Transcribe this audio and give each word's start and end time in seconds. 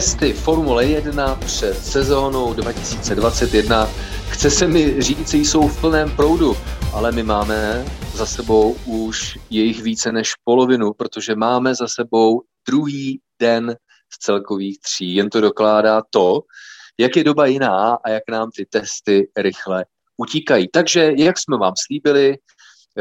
testy 0.00 0.32
Formule 0.32 0.84
1 0.86 1.34
před 1.34 1.78
sezónou 1.78 2.54
2021. 2.54 3.86
Chce 4.28 4.50
se 4.50 4.66
mi 4.66 5.02
říct, 5.02 5.34
jsou 5.34 5.68
v 5.68 5.80
plném 5.80 6.16
proudu, 6.16 6.56
ale 6.92 7.12
my 7.12 7.22
máme 7.22 7.84
za 8.14 8.26
sebou 8.26 8.76
už 8.86 9.38
jejich 9.50 9.82
více 9.82 10.12
než 10.12 10.32
polovinu, 10.44 10.92
protože 10.92 11.34
máme 11.34 11.74
za 11.74 11.88
sebou 11.88 12.42
druhý 12.68 13.20
den 13.40 13.76
z 14.12 14.18
celkových 14.18 14.80
tří. 14.80 15.14
Jen 15.14 15.30
to 15.30 15.40
dokládá 15.40 16.02
to, 16.10 16.40
jak 17.00 17.16
je 17.16 17.24
doba 17.24 17.46
jiná 17.46 17.98
a 18.04 18.10
jak 18.10 18.22
nám 18.30 18.50
ty 18.56 18.66
testy 18.66 19.28
rychle 19.36 19.84
utíkají. 20.16 20.68
Takže, 20.68 21.12
jak 21.16 21.38
jsme 21.38 21.58
vám 21.58 21.74
slíbili, 21.86 22.38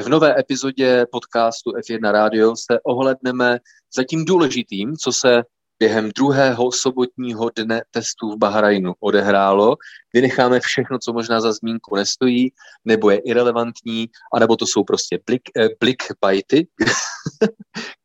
v 0.03 0.09
nové 0.09 0.39
epizodě 0.39 1.05
podcastu 1.11 1.71
F1 1.71 2.11
Radio 2.11 2.55
se 2.55 2.79
ohledneme 2.85 3.59
za 3.95 4.03
tím 4.03 4.25
důležitým, 4.25 4.95
co 4.95 5.11
se 5.11 5.43
během 5.79 6.09
druhého 6.09 6.71
sobotního 6.71 7.49
dne 7.55 7.81
testů 7.91 8.31
v 8.31 8.37
Bahrajnu 8.37 8.93
odehrálo. 8.99 9.75
Vynecháme 10.13 10.59
všechno, 10.59 10.99
co 10.99 11.13
možná 11.13 11.41
za 11.41 11.53
zmínku 11.53 11.95
nestojí, 11.95 12.51
nebo 12.85 13.09
je 13.09 13.17
irrelevantní, 13.17 14.09
anebo 14.33 14.55
to 14.55 14.65
jsou 14.67 14.83
prostě 14.83 15.19
blik, 15.25 15.41
eh, 15.57 15.69
clickbaity. 15.83 16.67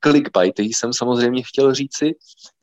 clickbaity 0.05 0.63
jsem 0.63 0.93
samozřejmě 0.93 1.43
chtěl 1.43 1.75
říci. 1.75 2.15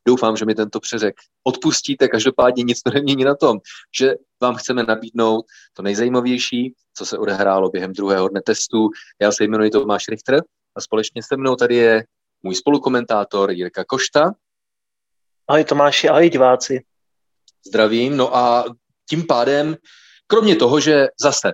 Doufám, 0.08 0.38
že 0.38 0.46
mi 0.46 0.56
tento 0.56 0.80
přeřek 0.80 1.16
odpustíte. 1.44 2.08
Každopádně 2.08 2.64
nic 2.64 2.82
to 2.82 2.92
nemění 2.92 3.24
na 3.24 3.36
tom, 3.36 3.60
že 4.00 4.14
vám 4.42 4.56
chceme 4.56 4.84
nabídnout 4.84 5.46
to 5.74 5.84
nejzajímavější, 5.84 6.74
co 6.94 7.06
se 7.06 7.18
odehrálo 7.18 7.70
během 7.70 7.94
druhého 7.94 8.28
dne 8.28 8.42
testů. 8.46 8.90
Já 9.22 9.32
se 9.32 9.44
jmenuji 9.44 9.70
Tomáš 9.70 10.08
Richter 10.08 10.44
a 10.76 10.82
společně 10.82 11.24
se 11.24 11.38
mnou 11.38 11.56
tady 11.56 11.76
je 11.76 12.04
můj 12.44 12.56
spolukomentátor 12.56 13.52
Jirka 13.52 13.84
Košta. 13.84 14.34
Ahoj 15.48 15.64
Tomáši, 15.64 16.10
ahoj 16.10 16.30
diváci. 16.30 16.84
Zdravím, 17.68 18.18
no 18.18 18.36
a 18.36 18.66
tím 19.10 19.28
pádem, 19.28 19.76
kromě 20.28 20.56
toho, 20.56 20.80
že 20.80 21.08
zase, 21.22 21.54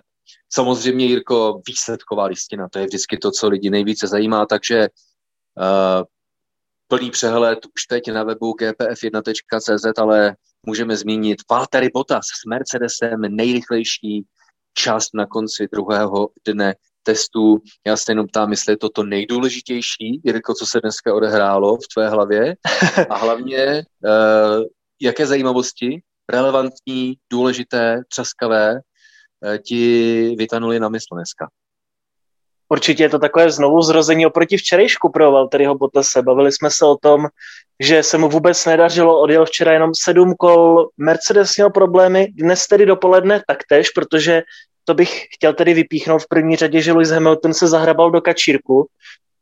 samozřejmě 0.49 1.05
Jirko, 1.05 1.61
výsledková 1.67 2.25
listina, 2.25 2.69
to 2.69 2.79
je 2.79 2.85
vždycky 2.85 3.17
to, 3.17 3.31
co 3.31 3.49
lidi 3.49 3.69
nejvíce 3.69 4.07
zajímá, 4.07 4.45
takže 4.45 4.87
uh, 5.57 6.03
plný 6.87 7.11
přehled 7.11 7.59
už 7.65 7.83
teď 7.89 8.11
na 8.11 8.23
webu 8.23 8.53
gpf1.cz, 8.53 9.99
ale 9.99 10.35
můžeme 10.65 10.97
zmínit 10.97 11.37
Valtteri 11.49 11.89
Bottas 11.93 12.25
s 12.25 12.45
Mercedesem, 12.49 13.21
nejrychlejší 13.21 14.25
část 14.73 15.09
na 15.13 15.25
konci 15.25 15.67
druhého 15.71 16.29
dne 16.45 16.75
testů. 17.07 17.57
Já 17.87 17.97
se 17.97 18.11
jenom 18.11 18.27
ptám, 18.27 18.51
jestli 18.51 18.73
je 18.73 18.77
to 18.77 18.89
to 18.89 19.03
nejdůležitější, 19.03 20.21
Jirko, 20.23 20.53
co 20.53 20.65
se 20.65 20.79
dneska 20.81 21.13
odehrálo 21.13 21.77
v 21.77 21.87
tvé 21.93 22.09
hlavě 22.09 22.55
a 23.09 23.17
hlavně, 23.17 23.83
uh, 24.03 24.63
jaké 25.01 25.27
zajímavosti, 25.27 26.01
relevantní, 26.29 27.15
důležité, 27.31 28.01
třaskavé, 28.09 28.73
uh, 28.73 29.57
ti 29.57 29.81
vytanuli 30.37 30.79
na 30.79 30.89
mysl 30.89 31.15
dneska. 31.15 31.47
Určitě 32.69 33.03
je 33.03 33.09
to 33.09 33.19
takové 33.19 33.51
znovu 33.51 33.81
zrození 33.81 34.25
oproti 34.25 34.57
včerejšku 34.57 35.11
pro 35.11 35.31
Valtteriho 35.31 35.75
Bottase. 35.75 36.21
Bavili 36.21 36.51
jsme 36.51 36.69
se 36.71 36.85
o 36.85 36.97
tom, 36.97 37.27
že 37.79 38.03
se 38.03 38.17
mu 38.17 38.29
vůbec 38.29 38.65
nedařilo, 38.65 39.21
odjel 39.21 39.45
včera 39.45 39.73
jenom 39.73 39.91
sedm 39.95 40.35
kol, 40.35 40.89
Mercedes 40.97 41.57
měl 41.57 41.69
problémy, 41.69 42.27
dnes 42.27 42.67
tedy 42.67 42.85
dopoledne 42.85 43.43
taktéž, 43.47 43.89
protože 43.89 44.41
to 44.87 44.93
bych 44.93 45.25
chtěl 45.35 45.53
tedy 45.53 45.73
vypíchnout 45.73 46.21
v 46.21 46.27
první 46.27 46.55
řadě, 46.55 46.81
že 46.81 46.93
Lewis 46.93 47.09
Hamilton 47.09 47.53
se 47.53 47.67
zahrabal 47.67 48.11
do 48.11 48.21
kačírku 48.21 48.87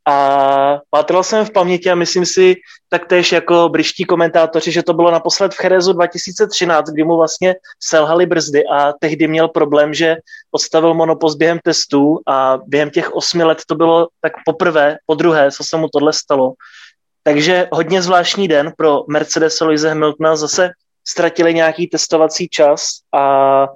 a 0.08 0.80
pátral 0.90 1.24
jsem 1.24 1.46
v 1.46 1.52
paměti 1.52 1.90
a 1.90 1.96
myslím 1.96 2.26
si 2.26 2.56
taktéž 2.90 3.32
jako 3.32 3.70
briští 3.70 4.04
komentátoři, 4.04 4.72
že 4.72 4.84
to 4.84 4.94
bylo 4.94 5.12
naposled 5.12 5.54
v 5.54 5.58
Cherezu 5.58 5.94
2013, 5.94 6.90
kdy 6.90 7.04
mu 7.04 7.18
vlastně 7.18 7.56
selhaly 7.80 8.26
brzdy 8.26 8.64
a 8.66 8.94
tehdy 9.00 9.28
měl 9.28 9.48
problém, 9.48 9.94
že 9.94 10.16
odstavil 10.52 10.94
monopost 10.94 11.38
během 11.38 11.60
testů 11.64 12.20
a 12.28 12.58
během 12.66 12.90
těch 12.90 13.14
osmi 13.14 13.44
let 13.44 13.62
to 13.68 13.76
bylo 13.76 14.08
tak 14.22 14.34
poprvé, 14.46 14.98
po 15.06 15.16
druhé, 15.16 15.52
co 15.52 15.64
se 15.64 15.78
mu 15.78 15.88
tohle 15.90 16.14
stalo. 16.14 16.54
Takže 17.24 17.68
hodně 17.72 18.02
zvláštní 18.02 18.48
den 18.48 18.74
pro 18.78 19.04
Mercedes 19.10 19.62
a 19.62 19.66
Lewis 19.66 19.82
Hamiltona, 19.82 20.36
zase 20.36 20.70
ztratili 21.08 21.54
nějaký 21.54 21.88
testovací 21.88 22.48
čas 22.50 22.88
a 23.14 23.68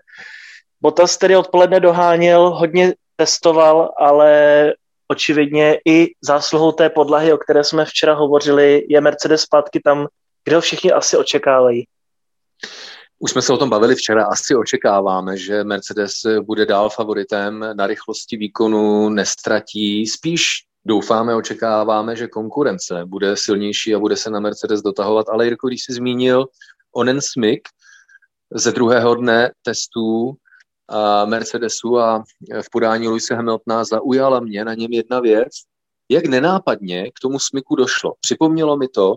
Bottas 0.82 1.18
tedy 1.18 1.38
odpoledne 1.38 1.80
doháněl, 1.80 2.50
hodně 2.50 2.94
testoval, 3.16 3.94
ale 3.98 4.74
očividně 5.08 5.78
i 5.88 6.08
zásluhou 6.22 6.72
té 6.72 6.90
podlahy, 6.90 7.34
o 7.34 7.38
které 7.38 7.64
jsme 7.64 7.86
včera 7.86 8.14
hovořili, 8.14 8.86
je 8.90 9.02
Mercedes 9.02 9.42
zpátky 9.42 9.80
tam, 9.84 10.08
kde 10.44 10.56
ho 10.56 10.62
všichni 10.62 10.92
asi 10.92 11.18
očekávají. 11.18 11.86
Už 13.20 13.32
jsme 13.32 13.42
se 13.42 13.54
o 13.54 13.58
tom 13.58 13.70
bavili 13.70 13.96
včera, 13.96 14.26
asi 14.26 14.56
očekáváme, 14.56 15.38
že 15.38 15.64
Mercedes 15.64 16.12
bude 16.42 16.66
dál 16.66 16.90
favoritem 16.90 17.66
na 17.74 17.88
rychlosti 17.88 18.38
výkonu, 18.38 19.10
nestratí, 19.10 20.08
spíš 20.08 20.44
doufáme, 20.86 21.36
očekáváme, 21.36 22.16
že 22.16 22.28
konkurence 22.28 23.06
bude 23.06 23.38
silnější 23.38 23.96
a 23.96 24.00
bude 24.00 24.16
se 24.16 24.30
na 24.30 24.40
Mercedes 24.40 24.82
dotahovat, 24.82 25.30
ale 25.30 25.46
Jirko, 25.46 25.68
když 25.68 25.84
jsi 25.84 25.94
zmínil 25.94 26.46
onen 26.96 27.22
smyk 27.22 27.68
ze 28.54 28.72
druhého 28.72 29.16
dne 29.16 29.52
testů, 29.64 30.34
Mercedesu 31.26 32.00
a 32.00 32.24
v 32.62 32.70
podání 32.72 33.08
Luise 33.08 33.36
Hamiltona 33.36 33.84
zaujala 33.84 34.40
mě 34.40 34.66
na 34.66 34.74
něm 34.74 34.92
jedna 34.92 35.20
věc, 35.20 35.52
jak 36.10 36.26
nenápadně 36.26 37.12
k 37.12 37.20
tomu 37.22 37.40
smyku 37.40 37.76
došlo. 37.76 38.14
Připomnělo 38.22 38.78
mi 38.78 38.88
to, 38.88 39.16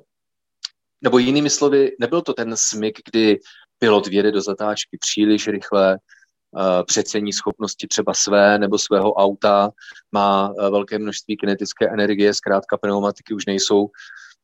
nebo 1.01 1.19
jinými 1.19 1.51
slovy, 1.51 1.97
nebyl 2.01 2.23
to 2.23 2.35
ten 2.35 2.57
smyk, 2.57 2.99
kdy 3.11 3.41
pilot 3.79 4.07
vjede 4.07 4.31
do 4.31 4.41
zatáčky 4.41 4.99
příliš 5.01 5.49
rychle, 5.49 5.99
přecení 6.87 7.33
schopnosti 7.33 7.89
třeba 7.89 8.15
své 8.15 8.59
nebo 8.59 8.79
svého 8.79 9.13
auta, 9.13 9.71
má 10.13 10.55
velké 10.71 10.99
množství 10.99 11.37
kinetické 11.37 11.89
energie, 11.89 12.35
zkrátka 12.35 12.77
pneumatiky 12.77 13.35
už 13.35 13.47
nejsou 13.47 13.89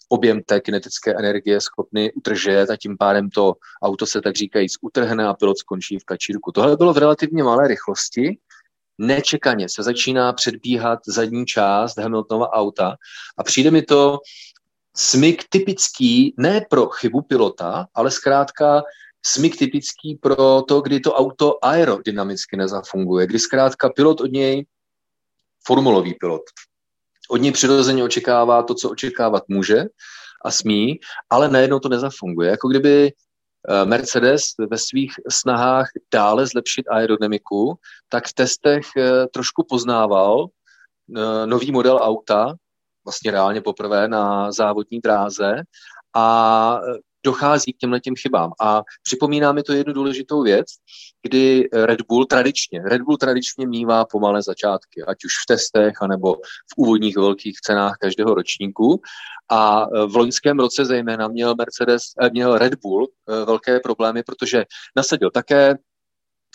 objem 0.09 0.43
té 0.43 0.61
kinetické 0.61 1.15
energie 1.15 1.61
schopný 1.61 2.13
udržet 2.13 2.71
a 2.71 2.77
tím 2.77 2.97
pádem 2.99 3.31
to 3.31 3.55
auto 3.83 4.07
se 4.07 4.21
tak 4.21 4.37
říkajíc 4.37 4.73
utrhne 4.81 5.27
a 5.27 5.35
pilot 5.35 5.59
skončí 5.59 5.99
v 5.99 6.05
kačírku. 6.05 6.53
Tohle 6.53 6.77
bylo 6.77 6.93
v 6.93 6.99
relativně 6.99 7.43
malé 7.43 7.69
rychlosti, 7.69 8.39
nečekaně 8.99 9.69
se 9.69 9.83
začíná 9.83 10.33
předbíhat 10.33 10.99
zadní 11.07 11.47
část 11.47 11.99
Hamiltonova 11.99 12.53
auta 12.53 12.97
a 13.37 13.43
přijde 13.45 13.71
mi 13.71 13.83
to 13.83 14.19
smyk 14.97 15.45
typický 15.49 16.35
ne 16.39 16.61
pro 16.71 16.87
chybu 16.87 17.23
pilota, 17.23 17.87
ale 17.95 18.11
zkrátka 18.11 18.83
smyk 19.27 19.57
typický 19.57 20.15
pro 20.15 20.63
to, 20.63 20.81
kdy 20.81 21.01
to 21.01 21.15
auto 21.15 21.65
aerodynamicky 21.65 22.57
nezafunguje, 22.57 23.27
kdy 23.27 23.39
zkrátka 23.39 23.89
pilot 23.89 24.21
od 24.21 24.33
něj, 24.33 24.67
formulový 25.67 26.15
pilot, 26.15 26.43
od 27.28 27.37
něj 27.37 27.53
přirozeně 27.53 28.05
očekává 28.05 28.62
to, 28.62 28.75
co 28.75 28.91
očekávat 28.91 29.44
může 29.49 29.84
a 30.44 30.50
smí, 30.50 31.00
ale 31.31 31.49
najednou 31.49 31.78
to 31.78 31.89
nezafunguje. 31.89 32.50
Jako 32.50 32.69
kdyby 32.69 33.12
eh, 33.12 33.84
Mercedes 33.84 34.44
ve 34.71 34.78
svých 34.78 35.12
snahách 35.31 35.87
dále 36.12 36.47
zlepšit 36.47 36.89
aerodynamiku, 36.89 37.78
tak 38.09 38.27
v 38.27 38.33
testech 38.33 38.87
eh, 38.97 39.27
trošku 39.27 39.66
poznával 39.69 40.47
eh, 40.47 41.47
nový 41.47 41.72
model 41.72 41.99
auta, 42.03 42.55
vlastně 43.05 43.30
reálně 43.30 43.60
poprvé 43.60 44.09
na 44.09 44.53
závodní 44.53 45.01
dráze 45.01 45.63
a 46.16 46.80
dochází 47.24 47.72
k 47.72 47.76
těmhle 47.76 48.00
těm 48.00 48.15
chybám. 48.16 48.53
A 48.60 48.82
připomíná 49.03 49.53
mi 49.53 49.62
to 49.62 49.72
jednu 49.72 49.92
důležitou 49.92 50.42
věc, 50.42 50.66
kdy 51.22 51.68
Red 51.72 52.03
Bull 52.09 52.24
tradičně, 52.24 52.82
Red 52.84 53.03
Bull 53.03 53.16
tradičně 53.16 53.66
mývá 53.66 54.04
pomalé 54.04 54.42
začátky, 54.42 55.03
ať 55.03 55.24
už 55.24 55.32
v 55.42 55.47
testech, 55.47 56.03
anebo 56.03 56.34
v 56.34 56.74
úvodních 56.76 57.16
velkých 57.16 57.60
cenách 57.60 57.97
každého 58.00 58.34
ročníku. 58.34 59.00
A 59.50 59.86
v 60.06 60.16
loňském 60.16 60.59
roce 60.59 60.84
zejména 60.84 61.28
měl 61.28 61.54
Mercedes, 61.54 62.03
eh, 62.20 62.30
měl 62.30 62.59
Red 62.59 62.74
Bull 62.74 63.09
eh, 63.09 63.44
velké 63.44 63.80
problémy, 63.80 64.22
protože 64.22 64.65
nasadil 64.97 65.30
také 65.30 65.74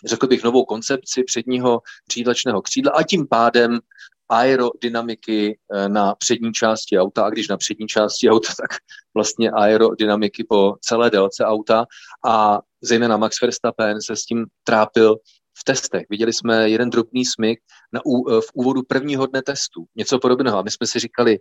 řekl 0.05 0.27
bych, 0.27 0.43
novou 0.43 0.65
koncepci 0.65 1.23
předního 1.23 1.81
řídlačného 2.11 2.61
křídla 2.61 2.91
a 2.91 3.03
tím 3.03 3.27
pádem 3.27 3.79
aerodynamiky 4.33 5.57
eh, 5.73 5.89
na 5.89 6.15
přední 6.15 6.53
části 6.53 6.99
auta 6.99 7.25
a 7.25 7.29
když 7.29 7.47
na 7.47 7.57
přední 7.57 7.87
části 7.87 8.29
auta, 8.29 8.53
tak 8.57 8.77
vlastně 9.13 9.51
aerodynamiky 9.51 10.43
po 10.43 10.75
celé 10.81 11.09
délce 11.09 11.45
auta 11.45 11.85
a 12.25 12.59
zejména 12.81 13.17
Max 13.17 13.41
Verstappen 13.41 14.01
se 14.01 14.15
s 14.15 14.25
tím 14.25 14.45
trápil 14.63 15.15
v 15.59 15.63
testech. 15.63 16.05
Viděli 16.09 16.33
jsme 16.33 16.69
jeden 16.69 16.89
drobný 16.89 17.25
smyk 17.25 17.59
na, 17.93 17.99
eh, 17.99 18.41
v 18.41 18.49
úvodu 18.53 18.81
prvního 18.87 19.25
dne 19.25 19.41
testu, 19.41 19.85
něco 19.95 20.19
podobného. 20.19 20.57
A 20.57 20.61
my 20.61 20.71
jsme 20.71 20.87
si 20.87 20.99
říkali, 20.99 21.39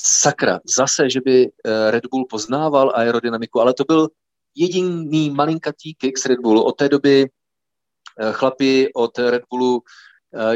sakra, 0.00 0.60
zase, 0.76 1.10
že 1.10 1.20
by 1.20 1.46
eh, 1.46 1.90
Red 1.90 2.06
Bull 2.10 2.26
poznával 2.30 2.92
aerodynamiku, 2.94 3.60
ale 3.60 3.74
to 3.74 3.84
byl 3.84 4.08
jediný 4.54 5.30
malinkatý 5.30 5.94
kick 5.94 6.18
z 6.18 6.26
Red 6.26 6.40
Bullu. 6.40 6.62
Od 6.62 6.72
té 6.72 6.88
doby 6.88 7.28
chlapi 8.32 8.90
od 8.94 9.18
Red 9.18 9.42
Bullu 9.50 9.82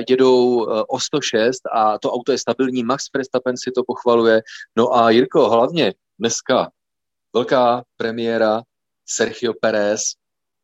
jedou 0.08 0.70
eh, 0.70 0.84
o 0.88 1.00
106 1.00 1.60
a 1.72 1.98
to 1.98 2.12
auto 2.12 2.32
je 2.32 2.38
stabilní, 2.38 2.84
Max 2.84 3.04
Verstappen 3.16 3.56
si 3.56 3.70
to 3.70 3.82
pochvaluje. 3.86 4.42
No 4.76 4.96
a 4.96 5.10
Jirko, 5.10 5.50
hlavně 5.50 5.94
dneska 6.18 6.70
velká 7.34 7.82
premiéra 7.96 8.62
Sergio 9.06 9.52
Perez, 9.60 10.00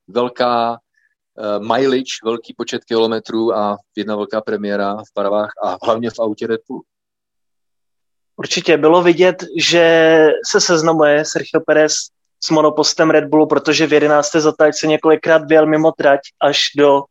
velká 0.09 0.71
uh, 0.71 1.67
mileage, 1.77 2.13
velký 2.25 2.55
počet 2.55 2.85
kilometrů 2.85 3.55
a 3.57 3.77
jedna 3.97 4.17
velká 4.17 4.41
premiéra 4.41 4.97
v 4.97 5.13
Paravách 5.15 5.51
a 5.65 5.77
hlavně 5.83 6.11
v 6.11 6.19
autě 6.19 6.47
Red 6.47 6.61
Bull. 6.69 6.83
Určitě 8.37 8.77
bylo 8.77 9.03
vidět, 9.03 9.45
že 9.59 10.27
se 10.51 10.61
seznamuje 10.61 11.25
Sergio 11.25 11.61
Perez 11.67 11.95
s 12.45 12.51
monopostem 12.51 13.11
Red 13.11 13.25
Bullu, 13.25 13.47
protože 13.47 13.87
v 13.87 13.93
11. 13.93 14.33
zatáčce 14.33 14.87
několikrát 14.87 15.45
byl 15.45 15.67
mimo 15.67 15.93
trať 15.93 16.21
až 16.43 16.61
do 16.77 17.03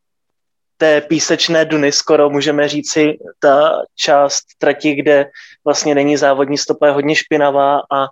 té 0.80 1.02
písečné 1.02 1.66
duny, 1.66 1.92
skoro 1.92 2.30
můžeme 2.30 2.68
říci, 2.68 3.18
ta 3.40 3.82
část 3.96 4.42
trati, 4.58 4.96
kde 4.96 5.26
vlastně 5.66 5.96
není 5.96 6.18
závodní 6.18 6.58
stopa, 6.58 6.86
je 6.86 6.92
hodně 6.92 7.16
špinavá 7.16 7.80
a 7.80 8.08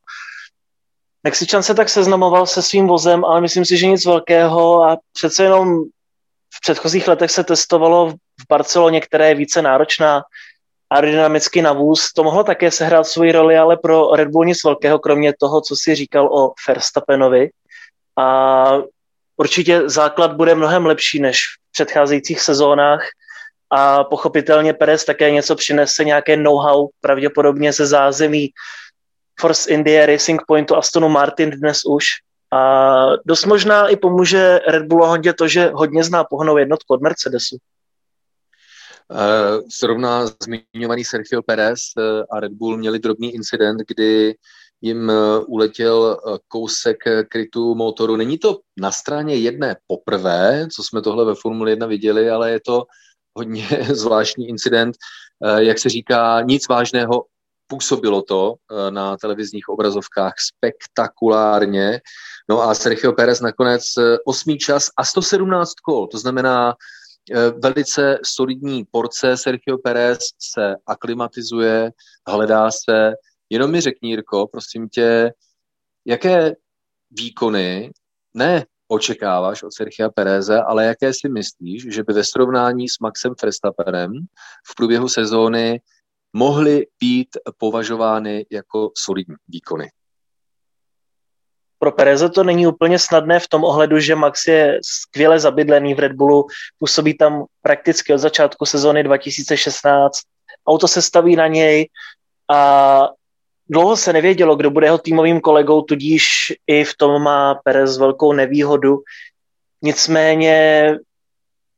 Mexičan 1.23 1.63
se 1.63 1.75
tak 1.75 1.89
seznamoval 1.89 2.45
se 2.45 2.61
svým 2.61 2.87
vozem, 2.87 3.25
ale 3.25 3.41
myslím 3.41 3.65
si, 3.65 3.77
že 3.77 3.87
nic 3.87 4.05
velkého 4.05 4.83
a 4.83 4.97
přece 5.13 5.43
jenom 5.43 5.83
v 6.55 6.61
předchozích 6.61 7.07
letech 7.07 7.31
se 7.31 7.43
testovalo 7.43 8.09
v 8.09 8.43
Barceloně, 8.49 9.01
která 9.01 9.25
je 9.25 9.35
více 9.35 9.61
náročná 9.61 10.23
aerodynamicky 10.89 11.61
na 11.61 11.73
vůz. 11.73 12.13
To 12.13 12.23
mohlo 12.23 12.43
také 12.43 12.71
sehrát 12.71 13.07
svoji 13.07 13.31
roli, 13.31 13.57
ale 13.57 13.77
pro 13.77 14.15
Red 14.15 14.27
Bull 14.27 14.45
nic 14.45 14.63
velkého, 14.63 14.99
kromě 14.99 15.33
toho, 15.39 15.61
co 15.61 15.75
si 15.75 15.95
říkal 15.95 16.27
o 16.31 16.53
Verstappenovi. 16.67 17.49
A 18.17 18.71
určitě 19.37 19.89
základ 19.89 20.33
bude 20.33 20.55
mnohem 20.55 20.85
lepší 20.85 21.19
než 21.19 21.39
předcházejících 21.77 22.41
sezónách 22.41 23.01
a 23.69 24.03
pochopitelně 24.03 24.73
Perez 24.73 25.05
také 25.05 25.31
něco 25.31 25.55
přinese, 25.55 26.03
nějaké 26.03 26.37
know-how, 26.37 26.87
pravděpodobně 27.01 27.73
ze 27.73 27.85
zázemí 27.85 28.49
Force 29.39 29.69
India 29.69 30.05
Racing 30.05 30.41
Pointu 30.47 30.75
Astonu 30.75 31.09
Martin 31.09 31.49
dnes 31.49 31.85
už. 31.85 32.05
A 32.53 32.61
dost 33.25 33.45
možná 33.45 33.87
i 33.87 33.95
pomůže 33.95 34.59
Red 34.67 34.85
Bullu 34.85 35.05
hodně 35.05 35.33
to, 35.33 35.47
že 35.47 35.69
hodně 35.73 36.03
zná 36.03 36.23
pohnou 36.23 36.57
jednotku 36.57 36.93
od 36.93 37.01
Mercedesu. 37.01 37.57
Uh, 39.07 39.61
zrovna 39.79 40.25
zmiňovaný 40.43 41.03
Sergio 41.05 41.41
Perez 41.41 41.79
uh, 41.97 42.23
a 42.31 42.39
Red 42.39 42.51
Bull 42.51 42.77
měli 42.77 42.99
drobný 42.99 43.35
incident, 43.35 43.79
kdy 43.87 44.35
jim 44.81 45.09
uh, 45.09 45.43
uletěl 45.47 46.17
kousek 46.47 46.97
krytu 47.29 47.75
motoru. 47.75 48.15
Není 48.15 48.37
to 48.37 48.59
na 48.77 48.91
straně 48.91 49.35
jedné 49.35 49.75
poprvé, 49.87 50.67
co 50.75 50.83
jsme 50.83 51.01
tohle 51.01 51.25
ve 51.25 51.35
Formule 51.35 51.71
1 51.71 51.87
viděli, 51.87 52.29
ale 52.29 52.51
je 52.51 52.59
to 52.65 52.83
hodně 53.37 53.67
zvláštní 53.93 54.47
incident. 54.47 54.95
Jak 55.57 55.79
se 55.79 55.89
říká, 55.89 56.41
nic 56.41 56.67
vážného, 56.67 57.25
působilo 57.67 58.21
to 58.21 58.55
na 58.89 59.17
televizních 59.17 59.69
obrazovkách 59.69 60.33
spektakulárně. 60.39 62.01
No 62.49 62.61
a 62.61 62.75
Sergio 62.75 63.13
Perez 63.13 63.41
nakonec 63.41 63.83
osmý 64.25 64.57
čas 64.57 64.89
a 64.97 65.05
117 65.05 65.73
kol, 65.73 66.07
to 66.07 66.17
znamená 66.17 66.75
Eh, 67.31 67.51
velice 67.63 68.19
solidní 68.25 68.85
porce. 68.91 69.37
Sergio 69.37 69.77
Perez 69.77 70.19
se 70.39 70.75
aklimatizuje, 70.87 71.91
hledá 72.27 72.69
se. 72.71 73.13
Jenom 73.49 73.71
mi 73.71 73.81
řekni, 73.81 74.09
Jirko, 74.09 74.47
prosím 74.47 74.89
tě, 74.89 75.31
jaké 76.05 76.55
výkony, 77.11 77.91
ne 78.33 78.65
očekáváš 78.87 79.63
od 79.63 79.73
Sergio 79.73 80.11
Pereze, 80.11 80.61
ale 80.61 80.85
jaké 80.85 81.13
si 81.13 81.29
myslíš, 81.29 81.93
že 81.93 82.03
by 82.03 82.13
ve 82.13 82.23
srovnání 82.23 82.89
s 82.89 82.99
Maxem 82.99 83.33
Verstappenem 83.43 84.11
v 84.71 84.75
průběhu 84.75 85.09
sezóny 85.09 85.81
mohly 86.33 86.87
být 86.99 87.29
považovány 87.57 88.45
jako 88.51 88.91
solidní 88.95 89.35
výkony? 89.47 89.89
pro 91.79 91.91
Pereze 91.91 92.29
to 92.29 92.43
není 92.43 92.67
úplně 92.67 92.99
snadné 92.99 93.39
v 93.39 93.47
tom 93.47 93.63
ohledu, 93.63 93.99
že 93.99 94.15
Max 94.15 94.47
je 94.47 94.79
skvěle 94.83 95.39
zabydlený 95.39 95.93
v 95.93 95.99
Red 95.99 96.11
Bullu, 96.11 96.47
působí 96.79 97.17
tam 97.17 97.45
prakticky 97.61 98.13
od 98.13 98.17
začátku 98.17 98.65
sezóny 98.65 99.03
2016, 99.03 100.17
auto 100.67 100.87
se 100.87 101.01
staví 101.01 101.35
na 101.35 101.47
něj 101.47 101.89
a 102.51 103.09
dlouho 103.69 103.97
se 103.97 104.13
nevědělo, 104.13 104.55
kdo 104.55 104.69
bude 104.71 104.87
jeho 104.87 104.97
týmovým 104.97 105.41
kolegou, 105.41 105.81
tudíž 105.81 106.53
i 106.67 106.83
v 106.83 106.97
tom 106.97 107.21
má 107.21 107.55
Perez 107.55 107.97
velkou 107.97 108.33
nevýhodu. 108.33 108.99
Nicméně 109.81 110.95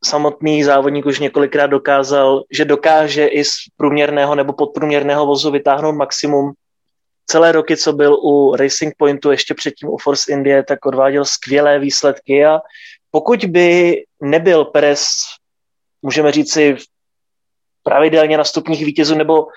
samotný 0.06 0.64
závodník 0.64 1.06
už 1.06 1.20
několikrát 1.20 1.68
dokázal, 1.68 2.44
že 2.52 2.66
dokáže 2.66 3.28
i 3.28 3.44
z 3.44 3.52
průměrného 3.78 4.36
nebo 4.36 4.54
podprůměrného 4.54 5.26
vozu 5.26 5.52
vytáhnout 5.52 5.96
maximum 5.96 6.54
celé 7.26 7.52
roky, 7.52 7.78
co 7.78 7.94
byl 7.94 8.14
u 8.14 8.56
Racing 8.56 8.94
Pointu, 8.98 9.32
ještě 9.32 9.54
předtím 9.54 9.90
u 9.90 9.98
Force 9.98 10.32
India, 10.32 10.64
tak 10.64 10.86
odváděl 10.86 11.26
skvělé 11.26 11.80
výsledky 11.80 12.46
a 12.46 12.60
pokud 13.12 13.46
by 13.46 13.96
nebyl 14.22 14.66
Perez, 14.66 15.08
můžeme 16.02 16.32
říci, 16.32 16.78
pravidelně 17.84 18.38
na 18.38 18.44
stupních 18.44 18.86
vítězů, 18.86 19.16
nebo 19.16 19.48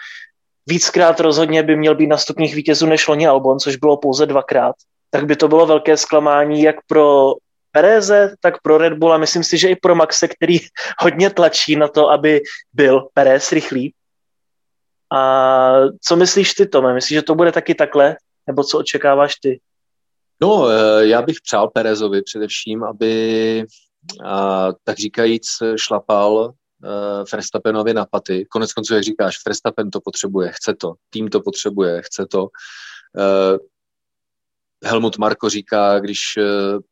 víckrát 0.67 1.21
rozhodně 1.21 1.63
by 1.63 1.77
měl 1.77 1.95
být 1.95 2.07
na 2.07 2.17
stupních 2.17 2.55
vítězů 2.55 2.87
než 2.87 3.09
Loni 3.09 3.27
Albon, 3.27 3.59
což 3.59 3.77
bylo 3.77 3.97
pouze 3.97 4.27
dvakrát, 4.27 4.75
tak 5.11 5.27
by 5.27 5.37
to 5.37 5.49
bylo 5.49 5.67
velké 5.67 5.97
zklamání 5.97 6.63
jak 6.63 6.77
pro 6.87 7.33
Pereze, 7.73 8.35
tak 8.41 8.63
pro 8.63 8.79
Red 8.79 8.93
Bull 8.93 9.13
a 9.13 9.19
myslím 9.19 9.45
si, 9.45 9.59
že 9.59 9.69
i 9.69 9.77
pro 9.77 9.95
Maxe, 9.95 10.29
který 10.29 10.59
hodně 10.99 11.31
tlačí 11.31 11.77
na 11.77 11.89
to, 11.89 12.11
aby 12.11 12.41
byl 12.73 13.09
Perez 13.15 13.53
rychlý. 13.53 13.95
A 15.13 15.73
co 16.03 16.17
myslíš 16.17 16.55
ty, 16.55 16.67
Tome? 16.67 16.95
Myslíš, 16.95 17.17
že 17.17 17.23
to 17.23 17.35
bude 17.35 17.53
taky 17.53 17.75
takhle? 17.75 18.17
Nebo 18.47 18.65
co 18.65 18.79
očekáváš 18.79 19.35
ty? 19.35 19.61
No, 20.43 20.69
eh, 20.69 21.07
já 21.07 21.23
bych 21.23 21.37
přál 21.45 21.69
Perezovi 21.69 22.23
především, 22.23 22.85
aby 22.85 23.65
tak 24.85 24.99
říkajíc 24.99 25.49
šlapal 25.77 26.53
eh, 26.85 27.25
Verstappenovi 27.33 27.95
na 27.95 28.07
paty. 28.07 28.47
Konec 28.51 28.73
konců, 28.73 28.95
jak 28.95 29.03
říkáš, 29.03 29.37
Verstappen 29.47 29.91
to 29.91 30.01
potřebuje, 30.01 30.53
chce 30.53 30.75
to, 30.75 30.95
tým 31.11 31.29
to 31.29 31.41
potřebuje, 31.41 32.03
chce 32.03 32.27
to. 32.27 32.49
Eh, 33.19 33.59
Helmut 34.85 35.19
Marko 35.19 35.49
říká, 35.49 35.99
když 35.99 36.19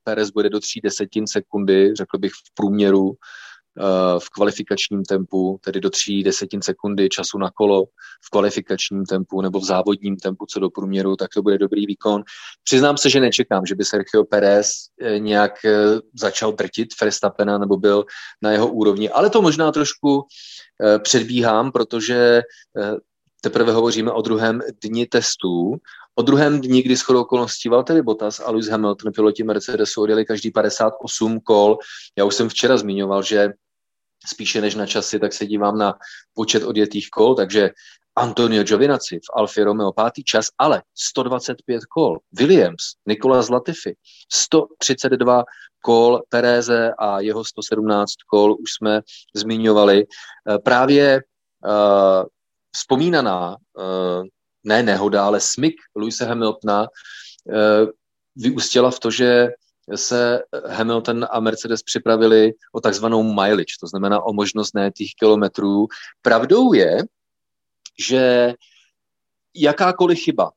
Perez 0.04 0.30
bude 0.30 0.48
do 0.48 0.60
tří 0.60 0.80
desetin 0.80 1.26
sekundy, 1.26 1.94
řekl 1.94 2.18
bych 2.18 2.32
v 2.32 2.54
průměru, 2.54 3.12
v 4.18 4.30
kvalifikačním 4.30 5.02
tempu, 5.04 5.58
tedy 5.64 5.80
do 5.80 5.90
tří 5.90 6.22
desetin 6.22 6.62
sekundy 6.62 7.08
času 7.08 7.38
na 7.38 7.50
kolo 7.50 7.84
v 8.24 8.30
kvalifikačním 8.30 9.04
tempu 9.04 9.40
nebo 9.40 9.60
v 9.60 9.64
závodním 9.64 10.16
tempu 10.16 10.46
co 10.46 10.60
do 10.60 10.70
průměru, 10.70 11.16
tak 11.16 11.28
to 11.34 11.42
bude 11.42 11.58
dobrý 11.58 11.86
výkon. 11.86 12.22
Přiznám 12.64 12.96
se, 12.96 13.10
že 13.10 13.20
nečekám, 13.20 13.66
že 13.66 13.74
by 13.74 13.84
Sergio 13.84 14.24
Perez 14.24 14.70
eh, 15.02 15.18
nějak 15.18 15.64
eh, 15.64 15.74
začal 16.14 16.52
drtit 16.52 16.88
Verstappena 17.00 17.58
nebo 17.58 17.76
byl 17.76 18.04
na 18.42 18.52
jeho 18.52 18.68
úrovni, 18.68 19.10
ale 19.10 19.30
to 19.30 19.42
možná 19.42 19.72
trošku 19.72 20.22
eh, 20.84 20.98
předbíhám, 20.98 21.72
protože 21.72 22.42
teprve 23.40 23.72
hovoříme 23.72 24.12
o 24.12 24.22
druhém 24.22 24.60
dni 24.82 25.06
testů. 25.06 25.76
O 26.14 26.22
druhém 26.22 26.60
dni, 26.60 26.82
kdy 26.82 26.96
shodou 26.96 27.20
okolností 27.20 27.68
Valtteri 27.68 28.02
Bottas 28.02 28.40
a 28.40 28.50
Lewis 28.50 28.68
Hamilton, 28.68 29.12
piloti 29.12 29.42
Mercedesu, 29.44 30.02
odjeli 30.02 30.24
každý 30.24 30.50
58 30.50 31.40
kol. 31.40 31.78
Já 32.18 32.24
už 32.24 32.34
jsem 32.34 32.48
včera 32.48 32.76
zmiňoval, 32.76 33.22
že 33.22 33.48
spíše 34.26 34.60
než 34.60 34.74
na 34.74 34.86
časy, 34.86 35.18
tak 35.18 35.32
se 35.32 35.46
dívám 35.46 35.78
na 35.78 35.94
počet 36.34 36.64
odjetých 36.64 37.10
kol, 37.10 37.34
takže 37.34 37.70
Antonio 38.16 38.64
Giovinazzi 38.64 39.18
v 39.18 39.30
Alfa 39.34 39.64
Romeo 39.64 39.92
pátý 39.92 40.24
čas, 40.24 40.46
ale 40.58 40.82
125 40.94 41.84
kol. 41.84 42.18
Williams, 42.32 42.82
Nikola 43.06 43.42
Latifi, 43.50 43.94
132 44.32 45.44
kol 45.80 46.22
Pereze 46.28 46.92
a 46.98 47.20
jeho 47.20 47.44
117 47.44 48.12
kol 48.30 48.56
už 48.60 48.72
jsme 48.72 49.00
zmiňovali. 49.34 50.04
Eh, 50.04 50.58
právě 50.58 51.22
uh, 51.64 52.24
vzpomínaná, 52.76 53.56
uh, 53.78 54.24
ne 54.64 54.82
nehoda, 54.82 55.24
ale 55.24 55.40
smyk 55.40 55.74
Luise 55.96 56.24
Hamiltona 56.24 56.82
uh, 56.82 57.88
vyústila 58.36 58.90
v 58.90 58.98
to, 58.98 59.10
že 59.10 59.48
se 59.94 60.42
Hamilton 60.68 61.26
a 61.30 61.40
Mercedes 61.40 61.82
připravili 61.82 62.52
o 62.72 62.80
takzvanou 62.80 63.22
mileage, 63.22 63.74
to 63.80 63.86
znamená 63.86 64.22
o 64.22 64.32
možnost 64.32 64.72
těch 64.96 65.08
kilometrů. 65.18 65.86
Pravdou 66.22 66.72
je, 66.72 66.98
že 67.98 68.54
jakákoliv 69.54 70.18
chyba, 70.18 70.50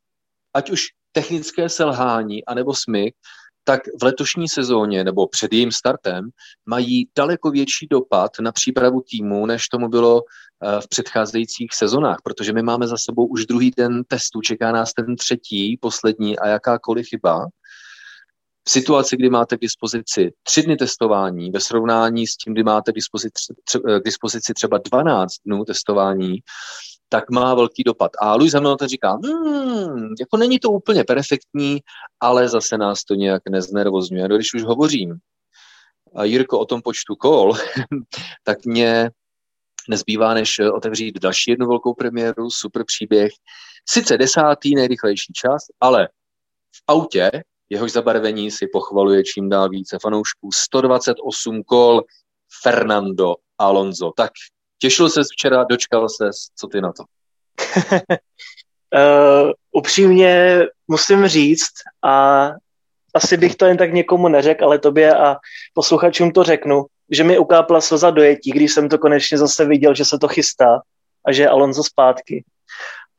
ať 0.53 0.69
už 0.69 0.87
technické 1.11 1.69
selhání 1.69 2.45
anebo 2.45 2.75
smyk, 2.75 3.15
tak 3.63 3.81
v 3.99 4.03
letošní 4.03 4.49
sezóně 4.49 5.03
nebo 5.03 5.27
před 5.27 5.53
jejím 5.53 5.71
startem 5.71 6.29
mají 6.65 7.07
daleko 7.17 7.51
větší 7.51 7.87
dopad 7.87 8.31
na 8.39 8.51
přípravu 8.51 9.01
týmu, 9.01 9.45
než 9.45 9.67
tomu 9.67 9.87
bylo 9.87 10.21
eh, 10.21 10.81
v 10.81 10.87
předcházejících 10.87 11.73
sezonách, 11.73 12.17
protože 12.23 12.53
my 12.53 12.61
máme 12.61 12.87
za 12.87 12.97
sebou 12.97 13.25
už 13.25 13.45
druhý 13.45 13.71
den 13.77 14.03
testu, 14.07 14.41
čeká 14.41 14.71
nás 14.71 14.93
ten 14.93 15.15
třetí, 15.15 15.77
poslední 15.81 16.39
a 16.39 16.47
jakákoliv 16.47 17.07
chyba. 17.07 17.47
V 18.67 18.71
situaci, 18.71 19.17
kdy 19.17 19.29
máte 19.29 19.57
k 19.57 19.61
dispozici 19.61 20.31
tři 20.43 20.63
dny 20.63 20.77
testování 20.77 21.51
ve 21.51 21.59
srovnání 21.59 22.27
s 22.27 22.37
tím, 22.37 22.53
kdy 22.53 22.63
máte 22.63 22.91
k 22.91 22.95
dispozici, 22.95 23.53
tře- 23.69 24.01
k 24.01 24.03
dispozici 24.05 24.53
třeba 24.53 24.77
12 24.77 25.33
dnů 25.45 25.65
testování, 25.65 26.37
tak 27.13 27.29
má 27.29 27.55
velký 27.55 27.83
dopad. 27.83 28.11
A 28.21 28.35
Lewis 28.35 28.53
Hamilton 28.53 28.87
říká, 28.87 29.19
hmm, 29.25 30.13
jako 30.19 30.37
není 30.37 30.59
to 30.59 30.71
úplně 30.71 31.03
perfektní, 31.03 31.79
ale 32.19 32.49
zase 32.49 32.77
nás 32.77 33.03
to 33.03 33.13
nějak 33.15 33.41
neznervozňuje. 33.49 34.27
No, 34.27 34.35
když 34.35 34.53
už 34.53 34.63
hovořím, 34.63 35.17
Jirko, 36.23 36.59
o 36.59 36.65
tom 36.65 36.81
počtu 36.81 37.15
kol, 37.15 37.53
tak 38.43 38.65
mě 38.65 39.11
nezbývá, 39.89 40.33
než 40.33 40.59
otevřít 40.59 41.19
další 41.19 41.51
jednu 41.51 41.67
velkou 41.67 41.93
premiéru, 41.93 42.49
super 42.49 42.83
příběh. 42.85 43.31
Sice 43.89 44.17
desátý 44.17 44.75
nejrychlejší 44.75 45.33
čas, 45.33 45.61
ale 45.79 46.07
v 46.75 46.83
autě, 46.87 47.31
jehož 47.69 47.91
zabarvení 47.91 48.51
si 48.51 48.67
pochvaluje 48.73 49.23
čím 49.23 49.49
dál 49.49 49.69
více 49.69 49.97
fanoušků, 50.01 50.49
128 50.53 51.63
kol 51.63 52.01
Fernando 52.63 53.35
Alonso. 53.57 54.11
Tak 54.17 54.31
těšil 54.77 55.09
se 55.09 55.21
včera, 55.31 55.63
dočkal 55.63 56.09
se, 56.09 56.29
co 56.55 56.67
ty 56.67 56.81
na 56.81 56.91
to? 56.91 57.03
uh, 58.93 59.51
upřímně 59.71 60.61
musím 60.87 61.27
říct 61.27 61.73
a 62.03 62.49
asi 63.13 63.37
bych 63.37 63.55
to 63.55 63.65
jen 63.65 63.77
tak 63.77 63.93
někomu 63.93 64.27
neřekl, 64.27 64.65
ale 64.65 64.79
tobě 64.79 65.15
a 65.15 65.37
posluchačům 65.73 66.31
to 66.31 66.43
řeknu, 66.43 66.85
že 67.11 67.23
mi 67.23 67.37
ukápla 67.37 67.81
slza 67.81 68.09
dojetí, 68.09 68.51
když 68.51 68.73
jsem 68.73 68.89
to 68.89 68.97
konečně 68.97 69.37
zase 69.37 69.65
viděl, 69.65 69.95
že 69.95 70.05
se 70.05 70.17
to 70.19 70.27
chystá 70.27 70.81
a 71.25 71.31
že 71.31 71.43
je 71.43 71.49
Alonso 71.49 71.83
zpátky. 71.83 72.43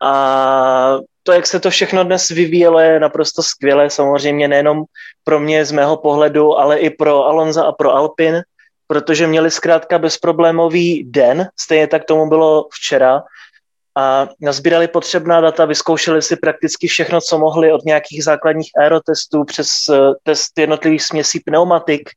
A 0.03 0.99
to, 1.23 1.33
jak 1.33 1.47
se 1.47 1.61
to 1.61 1.71
všechno 1.71 2.05
dnes 2.05 2.29
vyvíjelo, 2.29 2.79
je 2.79 3.01
naprosto 3.01 3.43
skvělé, 3.43 3.91
samozřejmě 3.91 4.49
nejenom 4.49 4.85
pro 5.25 5.41
mě 5.41 5.65
z 5.65 5.73
mého 5.73 5.97
pohledu, 5.97 6.59
ale 6.59 6.79
i 6.79 6.91
pro 6.91 7.25
Alonza 7.25 7.65
a 7.65 7.73
pro 7.73 7.91
Alpin, 7.91 8.43
protože 8.87 9.27
měli 9.27 9.51
zkrátka 9.51 9.99
bezproblémový 9.99 11.05
den, 11.05 11.49
stejně 11.61 11.87
tak 11.87 12.05
tomu 12.05 12.29
bylo 12.29 12.69
včera, 12.73 13.23
a 13.97 14.29
nazbírali 14.41 14.89
potřebná 14.89 15.41
data, 15.41 15.65
vyzkoušeli 15.65 16.23
si 16.23 16.37
prakticky 16.37 16.89
všechno, 16.89 17.21
co 17.21 17.39
mohli 17.39 17.73
od 17.73 17.85
nějakých 17.85 18.25
základních 18.25 18.71
aerotestů 18.79 19.45
přes 19.45 19.69
eh, 19.91 19.99
test 20.23 20.59
jednotlivých 20.59 21.03
směsí 21.03 21.41
pneumatik. 21.41 22.11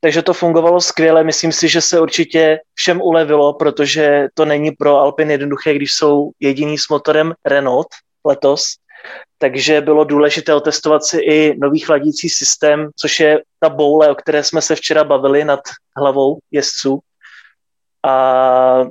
Takže 0.00 0.22
to 0.22 0.32
fungovalo 0.32 0.80
skvěle. 0.80 1.24
Myslím 1.24 1.52
si, 1.52 1.68
že 1.68 1.80
se 1.80 2.00
určitě 2.00 2.58
všem 2.74 3.00
ulevilo, 3.02 3.54
protože 3.54 4.28
to 4.34 4.44
není 4.44 4.70
pro 4.70 4.96
Alpin 4.96 5.30
jednoduché, 5.30 5.74
když 5.74 5.92
jsou 5.94 6.30
jediný 6.40 6.78
s 6.78 6.88
motorem 6.88 7.34
Renault 7.44 7.88
letos. 8.26 8.62
Takže 9.38 9.80
bylo 9.80 10.04
důležité 10.04 10.54
otestovat 10.54 11.04
si 11.04 11.18
i 11.18 11.58
nový 11.58 11.78
chladící 11.78 12.28
systém, 12.28 12.90
což 12.96 13.20
je 13.20 13.42
ta 13.60 13.68
boule, 13.68 14.10
o 14.10 14.14
které 14.14 14.44
jsme 14.44 14.62
se 14.62 14.74
včera 14.74 15.04
bavili 15.04 15.44
nad 15.44 15.60
hlavou 15.96 16.38
jezdců. 16.50 16.98
A 18.04 18.84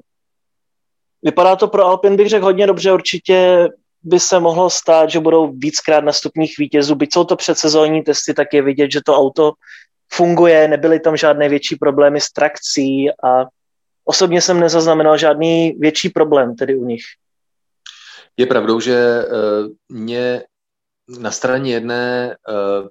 Vypadá 1.25 1.55
to 1.55 1.67
pro 1.67 1.85
Alpin, 1.85 2.15
bych 2.15 2.29
řekl, 2.29 2.45
hodně 2.45 2.67
dobře. 2.67 2.93
Určitě 2.93 3.69
by 4.03 4.19
se 4.19 4.39
mohlo 4.39 4.69
stát, 4.69 5.09
že 5.09 5.19
budou 5.19 5.51
víckrát 5.51 6.03
na 6.03 6.11
stupních 6.13 6.57
vítězů. 6.57 6.95
Byť 6.95 7.13
jsou 7.13 7.23
to 7.23 7.35
předsezónní 7.35 8.03
testy, 8.03 8.33
tak 8.33 8.47
je 8.53 8.61
vidět, 8.61 8.91
že 8.91 9.01
to 9.05 9.17
auto 9.17 9.53
funguje, 10.13 10.67
nebyly 10.67 10.99
tam 10.99 11.17
žádné 11.17 11.49
větší 11.49 11.75
problémy 11.75 12.21
s 12.21 12.31
trakcí 12.31 13.09
a 13.11 13.45
osobně 14.05 14.41
jsem 14.41 14.59
nezaznamenal 14.59 15.17
žádný 15.17 15.75
větší 15.79 16.09
problém 16.09 16.55
tedy 16.55 16.75
u 16.75 16.85
nich. 16.85 17.03
Je 18.37 18.45
pravdou, 18.45 18.79
že 18.79 19.25
uh, 19.25 19.97
mě 19.97 20.43
na 21.19 21.31
straně 21.31 21.73
jedné 21.73 22.35
uh, 22.49 22.87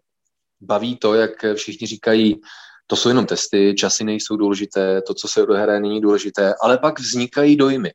baví 0.61 0.97
to, 0.97 1.15
jak 1.15 1.31
všichni 1.55 1.87
říkají, 1.87 2.41
to 2.87 2.97
jsou 2.97 3.09
jenom 3.09 3.27
testy, 3.27 3.75
časy 3.75 4.05
nejsou 4.05 4.37
důležité, 4.37 5.03
to, 5.03 5.15
co 5.15 5.29
se 5.29 5.43
odehraje, 5.43 5.81
není 5.81 6.01
důležité, 6.01 6.55
ale 6.63 6.79
pak 6.79 7.01
vznikají 7.01 7.57
dojmy. 7.57 7.93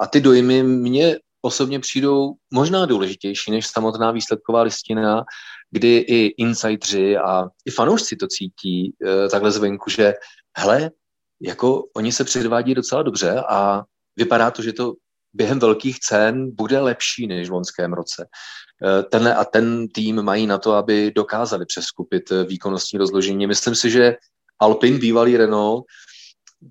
A 0.00 0.06
ty 0.06 0.20
dojmy 0.20 0.62
mě 0.62 1.16
osobně 1.42 1.80
přijdou 1.80 2.32
možná 2.52 2.86
důležitější 2.86 3.50
než 3.50 3.66
samotná 3.66 4.10
výsledková 4.10 4.62
listina, 4.62 5.24
kdy 5.70 5.96
i 5.96 6.26
insidři 6.26 7.16
a 7.16 7.44
i 7.66 7.70
fanoušci 7.70 8.16
to 8.16 8.26
cítí 8.26 8.92
e, 9.04 9.28
takhle 9.28 9.50
zvenku, 9.50 9.90
že 9.90 10.14
hele, 10.56 10.90
jako 11.42 11.84
oni 11.96 12.12
se 12.12 12.24
předvádí 12.24 12.74
docela 12.74 13.02
dobře 13.02 13.42
a 13.48 13.84
vypadá 14.16 14.50
to, 14.50 14.62
že 14.62 14.72
to 14.72 14.94
během 15.38 15.58
velkých 15.58 16.00
cen 16.00 16.50
bude 16.50 16.80
lepší 16.80 17.26
než 17.26 17.48
v 17.48 17.52
loňském 17.52 17.92
roce. 17.92 18.26
E, 18.26 19.02
tenhle 19.02 19.34
a 19.34 19.44
ten 19.44 19.88
tým 19.88 20.22
mají 20.22 20.46
na 20.46 20.58
to, 20.58 20.72
aby 20.74 21.12
dokázali 21.14 21.66
přeskupit 21.66 22.32
eh, 22.32 22.44
výkonnostní 22.44 22.98
rozložení. 22.98 23.46
Myslím 23.46 23.74
si, 23.74 23.90
že 23.90 24.16
Alpin, 24.58 24.98
bývalý 24.98 25.36
Renault, 25.36 25.84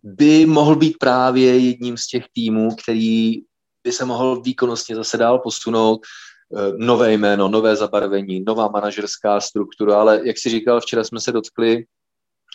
by 0.04 0.46
mohl 0.46 0.76
být 0.76 0.98
právě 1.00 1.60
jedním 1.60 1.98
z 1.98 2.08
těch 2.08 2.26
týmů, 2.36 2.76
který 2.76 3.48
by 3.84 3.92
se 3.92 4.06
mohl 4.06 4.42
výkonnostně 4.42 4.96
zase 4.96 5.18
dál 5.18 5.40
posunout. 5.40 6.00
Eh, 6.04 6.72
nové 6.78 7.14
jméno, 7.14 7.48
nové 7.48 7.76
zabarvení, 7.76 8.44
nová 8.48 8.68
manažerská 8.68 9.40
struktura, 9.40 10.00
ale 10.00 10.22
jak 10.24 10.38
si 10.38 10.50
říkal, 10.50 10.82
včera 10.82 11.04
jsme 11.04 11.20
se 11.20 11.32
dotkli 11.32 11.86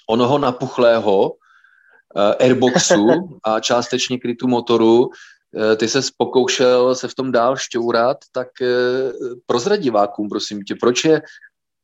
onoho 0.08 0.38
napuchlého 0.38 1.32
eh, 2.16 2.44
airboxu 2.44 3.08
a 3.44 3.60
částečně 3.60 4.18
krytu 4.18 4.48
motoru. 4.48 5.08
Eh, 5.56 5.76
ty 5.76 5.88
se 5.88 6.00
pokoušel 6.16 6.94
se 6.94 7.08
v 7.08 7.14
tom 7.14 7.32
dál 7.32 7.56
šťourat, 7.56 8.16
tak 8.32 8.48
prozrad 9.46 9.80
divákům, 9.80 10.28
prosím 10.28 10.62
tě, 10.62 10.74
proč 10.80 11.04
je 11.04 11.22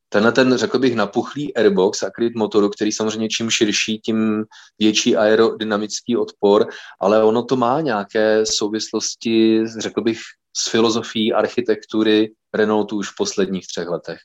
tenhle 0.08 0.32
ten, 0.32 0.56
řekl 0.56 0.78
bych, 0.78 0.94
napuchlý 0.94 1.54
airbox 1.54 2.02
a 2.02 2.10
kryt 2.10 2.34
motoru, 2.34 2.68
který 2.68 2.92
samozřejmě 2.92 3.28
čím 3.28 3.50
širší, 3.50 3.98
tím 3.98 4.44
větší 4.78 5.16
aerodynamický 5.16 6.16
odpor, 6.16 6.68
ale 7.00 7.24
ono 7.24 7.42
to 7.42 7.56
má 7.56 7.80
nějaké 7.80 8.46
souvislosti, 8.46 9.66
řekl 9.78 10.02
bych, 10.02 10.20
s 10.56 10.70
filozofií 10.70 11.32
architektury 11.32 12.32
Renaultu 12.54 12.96
už 12.96 13.10
v 13.10 13.14
posledních 13.18 13.66
třech 13.66 13.88
letech. 13.88 14.18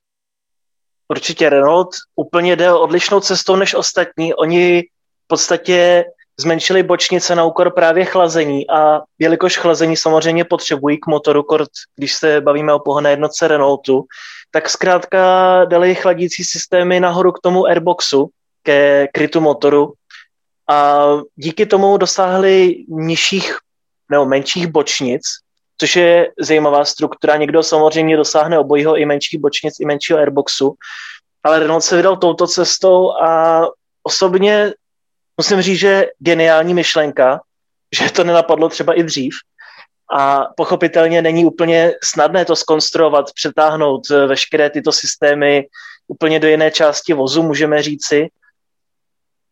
Určitě 1.08 1.50
Renault 1.50 1.90
úplně 2.16 2.56
jde 2.56 2.74
odlišnou 2.74 3.20
cestou 3.20 3.56
než 3.56 3.74
ostatní. 3.74 4.34
Oni 4.34 4.82
v 5.24 5.28
podstatě 5.28 6.04
zmenšili 6.40 6.84
bočnice 6.84 7.36
na 7.36 7.44
úkor 7.44 7.74
právě 7.74 8.06
chlazení 8.06 8.70
a 8.70 9.02
jelikož 9.20 9.58
chlazení 9.58 9.98
samozřejmě 9.98 10.46
potřebují 10.46 11.00
k 11.00 11.08
motoru, 11.08 11.44
kort, 11.44 11.70
když 11.96 12.14
se 12.14 12.42
bavíme 12.42 12.74
o 12.74 12.80
pohonné 12.80 13.10
jednotce 13.10 13.48
Renaultu, 13.48 14.06
tak 14.52 14.70
zkrátka 14.70 15.20
dali 15.66 15.96
chladící 15.96 16.44
systémy 16.44 17.00
nahoru 17.00 17.32
k 17.32 17.40
tomu 17.40 17.66
airboxu, 17.66 18.30
ke 18.64 19.08
krytu 19.14 19.42
motoru 19.42 19.94
a 20.70 21.08
díky 21.36 21.66
tomu 21.66 21.98
dosáhli 21.98 22.86
nižších 22.90 23.58
nebo 24.12 24.26
menších 24.26 24.68
bočnic, 24.68 25.22
což 25.78 25.96
je 25.96 26.32
zajímavá 26.40 26.86
struktura. 26.86 27.38
Někdo 27.38 27.64
samozřejmě 27.64 28.18
dosáhne 28.18 28.60
obojího 28.60 28.98
i 28.98 29.06
menších 29.06 29.40
bočnic, 29.40 29.80
i 29.80 29.86
menšího 29.86 30.20
airboxu, 30.20 30.76
ale 31.44 31.60
Renault 31.60 31.84
se 31.84 31.98
vydal 31.98 32.18
touto 32.18 32.48
cestou 32.48 33.12
a 33.12 33.62
osobně 34.04 34.74
musím 35.38 35.62
říct, 35.62 35.80
že 35.80 36.06
geniální 36.20 36.74
myšlenka, 36.74 37.42
že 38.02 38.12
to 38.12 38.24
nenapadlo 38.24 38.70
třeba 38.70 38.94
i 38.94 39.04
dřív, 39.04 39.34
a 40.14 40.46
pochopitelně 40.58 41.22
není 41.22 41.46
úplně 41.46 41.92
snadné 42.04 42.46
to 42.46 42.56
skonstruovat, 42.56 43.34
přetáhnout 43.34 44.12
eh, 44.12 44.28
veškeré 44.28 44.70
tyto 44.70 44.92
systémy 44.92 45.68
úplně 46.08 46.40
do 46.40 46.48
jiné 46.48 46.72
části 46.72 47.14
vozu, 47.14 47.44
můžeme 47.44 47.84
říci. 47.84 48.28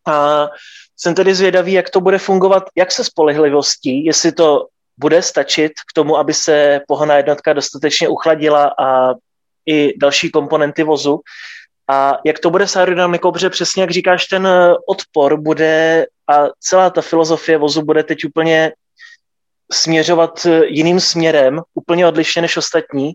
A 0.07 0.47
jsem 0.97 1.15
tedy 1.15 1.35
zvědavý, 1.35 1.73
jak 1.73 1.89
to 1.89 2.01
bude 2.01 2.17
fungovat, 2.17 2.63
jak 2.75 2.91
se 2.91 3.03
spolehlivostí, 3.03 4.05
jestli 4.05 4.31
to 4.31 4.67
bude 4.97 5.21
stačit 5.21 5.71
k 5.71 5.93
tomu, 5.93 6.17
aby 6.17 6.33
se 6.33 6.79
pohonná 6.88 7.17
jednotka 7.17 7.53
dostatečně 7.53 8.07
uchladila 8.07 8.73
a 8.79 9.13
i 9.65 9.97
další 9.97 10.31
komponenty 10.31 10.83
vozu. 10.83 11.19
A 11.89 12.17
jak 12.25 12.39
to 12.39 12.50
bude 12.50 12.67
s 12.67 12.75
aerodynamikou, 12.75 13.31
protože 13.31 13.50
přesně 13.50 13.83
jak 13.83 13.91
říkáš, 13.91 14.25
ten 14.25 14.47
eh, 14.47 14.73
odpor 14.88 15.41
bude 15.41 16.05
a 16.29 16.47
celá 16.59 16.89
ta 16.89 17.01
filozofie 17.01 17.57
vozu 17.57 17.81
bude 17.81 18.03
teď 18.03 18.25
úplně 18.25 18.73
směřovat 19.71 20.45
eh, 20.45 20.65
jiným 20.65 21.00
směrem, 21.00 21.61
úplně 21.73 22.07
odlišně 22.07 22.41
než 22.41 22.57
ostatní 22.57 23.13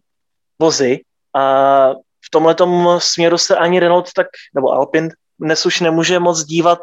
vozy. 0.59 1.01
A 1.35 1.91
v 2.27 2.31
tomhle 2.31 3.01
směru 3.01 3.39
se 3.39 3.57
ani 3.57 3.81
Renault 3.81 4.13
tak, 4.13 4.27
nebo 4.55 4.71
Alpin 4.71 5.09
dnes 5.39 5.67
už 5.67 5.81
nemůže 5.81 6.19
moc 6.19 6.45
dívat 6.45 6.79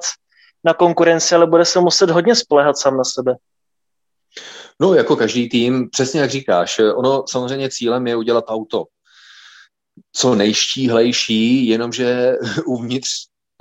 na 0.64 0.74
konkurenci, 0.74 1.36
ale 1.36 1.48
bude 1.48 1.66
se 1.66 1.80
muset 1.80 2.10
hodně 2.10 2.36
spolehat 2.36 2.78
sám 2.78 2.98
na 2.98 3.04
sebe. 3.04 3.36
No, 4.80 4.94
jako 4.94 5.16
každý 5.16 5.50
tým, 5.50 5.90
přesně 5.90 6.22
jak 6.22 6.30
říkáš, 6.30 6.80
ono 6.96 7.24
samozřejmě 7.28 7.70
cílem 7.70 8.08
je 8.08 8.16
udělat 8.16 8.46
auto 8.48 8.86
co 10.16 10.36
nejštíhlejší, 10.36 11.68
jenomže 11.68 12.36
uvnitř, 12.66 13.10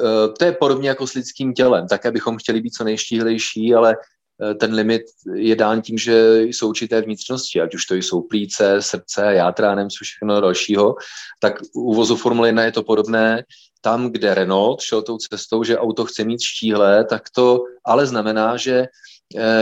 eh, 0.00 0.28
to 0.38 0.44
je 0.44 0.52
podobně 0.52 0.88
jako 0.88 1.06
s 1.06 1.14
lidským 1.14 1.54
tělem, 1.54 1.88
také 1.88 2.10
bychom 2.10 2.36
chtěli 2.36 2.60
být 2.60 2.74
co 2.74 2.84
nejštíhlejší, 2.84 3.74
ale 3.74 3.96
Eh, 4.42 4.54
ten 4.54 4.74
limit 4.74 5.02
je 5.34 5.56
dán 5.56 5.82
tím, 5.82 5.98
že 5.98 6.40
jsou 6.42 6.68
určité 6.68 7.00
vnitřnosti, 7.00 7.60
ať 7.60 7.74
už 7.74 7.86
to 7.86 7.94
jsou 7.94 8.20
plíce, 8.22 8.82
srdce, 8.82 9.34
játra, 9.34 9.74
nevím, 9.74 9.90
co 9.90 10.04
všechno 10.04 10.40
dalšího, 10.40 10.94
tak 11.40 11.54
u 11.74 11.94
vozu 11.94 12.16
Formule 12.16 12.48
1 12.48 12.64
je 12.64 12.72
to 12.72 12.82
podobné. 12.82 13.44
Tam, 13.80 14.10
kde 14.10 14.34
Renault 14.34 14.80
šel 14.80 15.02
tou 15.02 15.18
cestou, 15.18 15.64
že 15.64 15.78
auto 15.78 16.04
chce 16.04 16.24
mít 16.24 16.42
štíhlé, 16.42 17.04
tak 17.04 17.22
to 17.34 17.64
ale 17.84 18.06
znamená, 18.06 18.56
že 18.56 18.86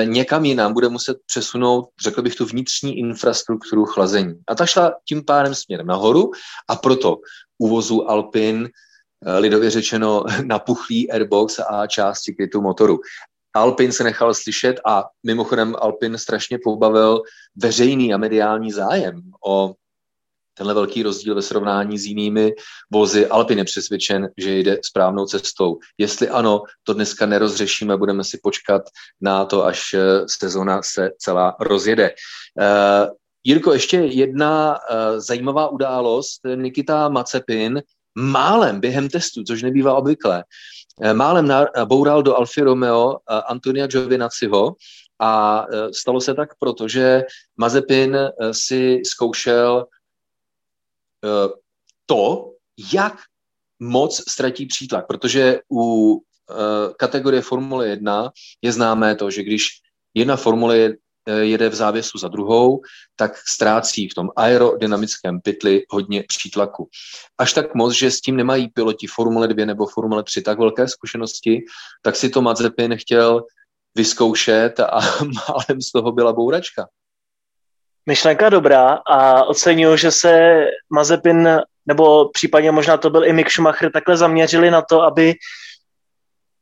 někam 0.05 0.45
jinam 0.45 0.73
bude 0.73 0.89
muset 0.89 1.17
přesunout, 1.27 1.89
řekl 2.03 2.23
bych, 2.23 2.35
tu 2.35 2.47
vnitřní 2.47 2.99
infrastrukturu 2.99 3.85
chlazení. 3.85 4.35
A 4.49 4.55
ta 4.55 4.67
šla 4.67 4.93
tím 5.09 5.25
pádem 5.25 5.55
směrem 5.55 5.87
nahoru 5.87 6.31
a 6.69 6.77
proto 6.77 7.17
uvozu 7.59 8.11
Alpin, 8.11 8.69
e, 9.27 9.39
lidově 9.39 9.71
řečeno 9.71 10.25
napuchlý 10.45 11.11
airbox 11.11 11.59
a 11.59 11.87
části 11.87 12.35
krytu 12.35 12.61
motoru. 12.61 12.99
Alpin 13.55 13.93
se 13.93 14.05
nechal 14.05 14.35
slyšet 14.35 14.81
a 14.87 15.05
mimochodem 15.27 15.77
Alpin 15.79 16.19
strašně 16.19 16.59
pobavil 16.65 17.23
veřejný 17.57 18.15
a 18.15 18.17
mediální 18.17 18.73
zájem 18.73 19.23
o 19.47 19.75
tenhle 20.55 20.75
velký 20.75 21.03
rozdíl 21.03 21.35
ve 21.35 21.43
srovnání 21.43 21.99
s 21.99 22.05
jinými 22.07 22.53
vozy. 22.93 23.27
Alpin 23.27 23.59
je 23.59 23.65
přesvědčen, 23.65 24.29
že 24.37 24.59
jde 24.59 24.79
správnou 24.85 25.27
cestou. 25.27 25.79
Jestli 25.99 26.29
ano, 26.29 26.63
to 26.83 26.95
dneska 26.95 27.27
nerozřešíme, 27.27 27.97
budeme 27.97 28.25
si 28.25 28.39
počkat 28.43 28.83
na 29.21 29.45
to, 29.45 29.65
až 29.65 29.95
eh, 29.95 30.01
sezona 30.27 30.83
se 30.83 31.11
celá 31.19 31.57
rozjede. 31.61 32.11
Uh, 32.61 33.15
Jirko, 33.45 33.73
ještě 33.73 33.97
jedna 33.97 34.71
uh, 34.71 35.19
zajímavá 35.19 35.69
událost. 35.69 36.41
Nikita 36.55 37.09
Macepin 37.09 37.83
málem 38.15 38.81
během 38.81 39.09
testu, 39.09 39.43
což 39.43 39.63
nebývá 39.63 39.95
obvyklé, 39.95 40.45
málem 41.13 41.53
boural 41.85 42.23
do 42.23 42.37
Alfy 42.37 42.61
Romeo 42.61 43.17
Antonia 43.47 43.87
Giovinaciho 43.87 44.75
a 45.21 45.67
stalo 45.93 46.21
se 46.21 46.35
tak 46.35 46.49
proto, 46.59 46.89
že 46.89 47.23
Mazepin 47.57 48.19
si 48.53 49.03
zkoušel 49.07 49.87
to, 52.07 52.53
jak 52.93 53.15
moc 53.81 54.23
ztratí 54.29 54.67
přítlak, 54.67 55.07
protože 55.07 55.61
u 55.73 56.15
eh, 56.51 56.55
kategorie 56.99 57.43
Formule 57.43 57.89
1 57.89 58.31
je 58.63 58.73
známé 58.73 59.17
to, 59.17 59.31
že 59.31 59.43
když 59.43 59.69
jedna 60.15 60.37
Formule 60.37 60.77
eh, 60.79 61.33
jede 61.33 61.69
v 61.69 61.75
závěsu 61.75 62.19
za 62.19 62.29
druhou, 62.29 62.81
tak 63.17 63.33
ztrácí 63.49 64.09
v 64.09 64.15
tom 64.15 64.29
aerodynamickém 64.37 65.41
pytli 65.41 65.83
hodně 65.91 66.25
přítlaku. 66.29 66.89
Až 67.39 67.53
tak 67.53 67.75
moc, 67.75 67.95
že 67.95 68.11
s 68.11 68.21
tím 68.21 68.37
nemají 68.37 68.69
piloti 68.69 69.07
Formule 69.07 69.49
2 69.49 69.67
nebo 69.67 69.87
Formule 69.87 70.23
3 70.23 70.43
tak 70.43 70.59
velké 70.59 70.89
zkušenosti, 70.89 71.65
tak 72.03 72.17
si 72.17 72.31
to 72.31 72.43
Mazepin 72.43 72.97
chtěl 72.97 73.45
vyzkoušet 73.95 74.81
a 74.81 75.01
málem 75.49 75.81
z 75.81 75.93
toho 75.93 76.13
byla 76.13 76.33
bouračka. 76.33 76.89
Myšlenka 78.07 78.49
dobrá 78.49 78.99
a 79.07 79.45
oceňuji, 79.45 79.97
že 79.97 80.11
se 80.11 80.65
Mazepin, 80.91 81.61
nebo 81.87 82.29
případně 82.29 82.71
možná 82.71 82.97
to 82.97 83.11
byl 83.11 83.25
i 83.25 83.33
Mick 83.33 83.51
Schumacher, 83.51 83.93
takhle 83.93 84.17
zaměřili 84.17 84.71
na 84.71 84.83
to, 84.83 85.03
aby 85.03 85.35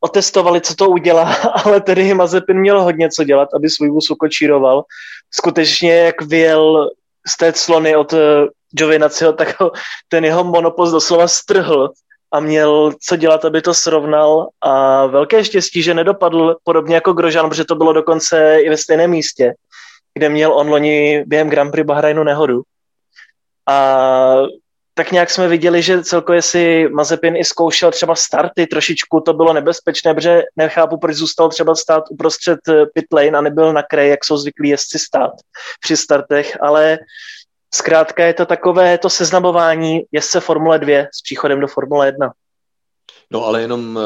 otestovali, 0.01 0.61
co 0.61 0.75
to 0.75 0.89
udělá, 0.89 1.35
ale 1.65 1.81
tedy 1.81 2.15
Mazepin 2.15 2.61
měl 2.61 2.83
hodně 2.83 3.11
co 3.11 3.25
dělat, 3.25 3.49
aby 3.55 3.71
svůj 3.71 3.91
vůz 3.91 4.11
ukočíroval. 4.11 4.85
Skutečně, 5.31 5.97
jak 5.97 6.23
vyjel 6.23 6.91
z 7.29 7.37
té 7.37 7.53
clony 7.53 7.97
od 7.97 8.13
eh, 8.13 8.19
Giovinaciho, 8.79 9.33
tak 9.33 9.61
ho, 9.61 9.73
ten 10.09 10.25
jeho 10.25 10.45
monopost 10.45 10.93
doslova 10.93 11.29
strhl 11.29 11.91
a 12.33 12.41
měl 12.41 12.93
co 13.01 13.17
dělat, 13.17 13.45
aby 13.45 13.63
to 13.63 13.75
srovnal 13.75 14.49
a 14.61 15.07
velké 15.07 15.45
štěstí, 15.45 15.83
že 15.83 15.95
nedopadl 15.95 16.57
podobně 16.65 16.95
jako 16.95 17.13
Grožan, 17.13 17.49
protože 17.49 17.65
to 17.65 17.75
bylo 17.75 17.93
dokonce 17.93 18.59
i 18.61 18.69
ve 18.69 18.77
stejném 18.77 19.11
místě 19.11 19.55
kde 20.19 20.29
měl 20.29 20.53
on 20.53 20.69
loni 20.69 21.25
během 21.27 21.51
Grand 21.51 21.73
Prix 21.73 21.87
Bahrajnu 21.87 22.25
nehodu. 22.25 22.63
A 23.69 24.37
tak 24.95 25.13
nějak 25.13 25.31
jsme 25.31 25.49
viděli, 25.49 25.83
že 25.83 26.03
celkově 26.03 26.43
si 26.43 26.89
Mazepin 26.93 27.37
i 27.37 27.45
zkoušel 27.45 27.91
třeba 27.91 28.15
starty, 28.15 28.67
trošičku 28.67 29.21
to 29.21 29.33
bylo 29.33 29.53
nebezpečné, 29.53 30.15
protože 30.15 30.43
nechápu, 30.57 30.99
proč 30.99 31.17
zůstal 31.17 31.49
třeba 31.49 31.75
stát 31.75 32.05
uprostřed 32.11 32.59
eh, 32.69 32.87
pit 32.87 33.05
lane 33.13 33.39
a 33.39 33.41
nebyl 33.41 33.73
na 33.73 33.83
kraji, 33.83 34.11
jak 34.11 34.25
jsou 34.25 34.37
zvyklí 34.37 34.69
jezdci 34.69 34.99
stát 34.99 35.33
při 35.81 35.97
startech, 35.97 36.59
ale 36.61 36.99
zkrátka 37.75 38.25
je 38.25 38.35
to 38.35 38.47
takové 38.47 38.99
to 38.99 39.11
seznamování 39.11 40.03
jezdce 40.13 40.41
Formule 40.41 40.79
2 40.79 41.07
s 41.15 41.23
příchodem 41.23 41.61
do 41.61 41.67
Formule 41.67 42.07
1. 42.07 42.33
No 43.33 43.45
ale 43.45 43.61
jenom 43.61 43.97
uh, 43.97 44.03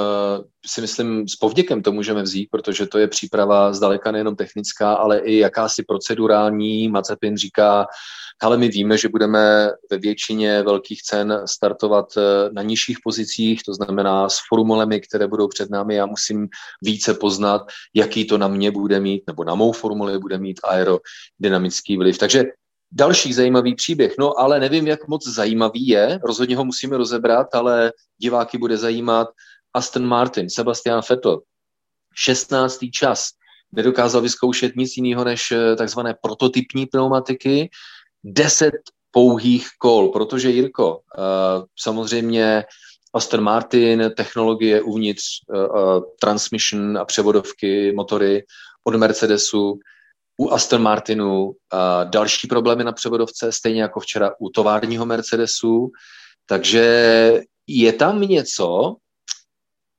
si 0.67 0.81
myslím, 0.81 1.29
s 1.29 1.37
povděkem 1.37 1.83
to 1.83 1.93
můžeme 1.93 2.23
vzít, 2.23 2.49
protože 2.51 2.87
to 2.87 2.99
je 2.99 3.09
příprava 3.09 3.73
zdaleka 3.73 4.13
nejenom 4.13 4.37
technická, 4.37 4.95
ale 4.95 5.19
i 5.19 5.39
jakási 5.39 5.83
procedurální. 5.83 6.89
Mazepin 6.89 7.37
říká, 7.37 7.87
ale 8.43 8.57
my 8.57 8.69
víme, 8.69 8.99
že 8.99 9.09
budeme 9.09 9.71
ve 9.91 9.99
většině 9.99 10.63
velkých 10.63 11.03
cen 11.03 11.43
startovat 11.47 12.07
eh, 12.17 12.51
na 12.53 12.63
nižších 12.63 12.97
pozicích, 13.05 13.63
to 13.63 13.75
znamená 13.75 14.29
s 14.29 14.39
formulemi, 14.49 15.01
které 15.01 15.27
budou 15.27 15.49
před 15.49 15.71
námi. 15.71 15.95
Já 15.95 16.07
musím 16.07 16.49
více 16.83 17.15
poznat, 17.15 17.63
jaký 17.95 18.25
to 18.25 18.39
na 18.39 18.49
mě 18.49 18.71
bude 18.71 19.01
mít, 19.01 19.23
nebo 19.27 19.45
na 19.45 19.55
mou 19.55 19.73
formuli 19.73 20.19
bude 20.19 20.39
mít 20.39 20.61
aerodynamický 20.65 21.97
vliv. 21.97 22.19
Takže 22.19 22.45
Další 22.93 23.33
zajímavý 23.33 23.75
příběh, 23.75 24.15
no 24.19 24.39
ale 24.39 24.61
nevím, 24.61 24.87
jak 24.87 25.09
moc 25.09 25.27
zajímavý 25.29 25.89
je, 25.89 26.19
rozhodně 26.25 26.57
ho 26.57 26.65
musíme 26.65 26.97
rozebrat, 26.97 27.55
ale 27.55 27.93
diváky 28.19 28.59
bude 28.59 28.77
zajímat 28.77 29.29
Aston 29.75 30.07
Martin, 30.07 30.51
Sebastian 30.51 31.01
Vettel. 31.11 31.41
16. 32.15 32.79
čas. 32.93 33.29
Nedokázal 33.73 34.21
vyzkoušet 34.21 34.77
nic 34.77 34.97
jiného 34.97 35.25
než 35.25 35.51
eh, 35.51 35.77
takzvané 35.77 36.15
prototypní 36.23 36.87
pneumatiky. 36.87 37.71
10 38.25 38.73
pouhých 39.11 39.69
kol, 39.79 40.09
protože 40.09 40.51
Jirko, 40.51 40.97
uh, 40.97 41.65
samozřejmě 41.79 42.65
Aston 43.15 43.41
Martin, 43.41 44.13
technologie 44.17 44.83
uvnitř, 44.83 45.25
uh, 45.49 46.01
transmission 46.21 46.99
a 46.99 47.05
převodovky, 47.05 47.93
motory 47.93 48.45
od 48.85 48.95
Mercedesu, 48.95 49.79
u 50.43 50.53
Aston 50.53 50.83
Martinu 50.83 51.45
uh, 51.45 51.55
další 52.05 52.49
problémy 52.49 52.85
na 52.85 52.93
převodovce, 52.93 53.53
stejně 53.53 53.83
jako 53.83 54.01
včera 54.01 54.31
u 54.41 54.51
továrního 54.51 55.07
Mercedesu. 55.07 55.91
Takže 56.47 56.85
je 57.67 57.93
tam 57.93 58.21
něco, 58.21 58.97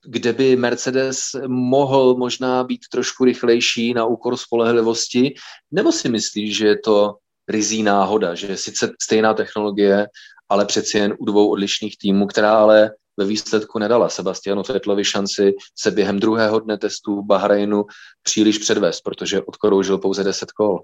kde 0.05 0.33
by 0.33 0.55
Mercedes 0.55 1.17
mohl 1.47 2.15
možná 2.15 2.63
být 2.63 2.81
trošku 2.91 3.25
rychlejší 3.25 3.93
na 3.93 4.05
úkor 4.05 4.37
spolehlivosti, 4.37 5.33
nebo 5.71 5.91
si 5.91 6.09
myslíš, 6.09 6.57
že 6.57 6.67
je 6.67 6.79
to 6.79 7.15
rizí 7.47 7.83
náhoda, 7.83 8.35
že 8.35 8.57
sice 8.57 8.91
stejná 9.01 9.33
technologie, 9.33 10.07
ale 10.49 10.65
přeci 10.65 10.97
jen 10.97 11.15
u 11.19 11.25
dvou 11.25 11.49
odlišných 11.49 11.97
týmů, 11.97 12.27
která 12.27 12.57
ale 12.57 12.91
ve 13.17 13.25
výsledku 13.25 13.79
nedala 13.79 14.09
Sebastianu 14.09 14.63
Fettlovi 14.63 15.05
šanci 15.05 15.53
se 15.75 15.91
během 15.91 16.19
druhého 16.19 16.59
dne 16.59 16.77
testů 16.77 17.21
v 17.21 17.25
Bahrajnu 17.25 17.85
příliš 18.23 18.57
předvést, 18.57 19.01
protože 19.01 19.41
odkoroužil 19.41 19.97
pouze 19.97 20.23
10 20.23 20.51
kol. 20.51 20.79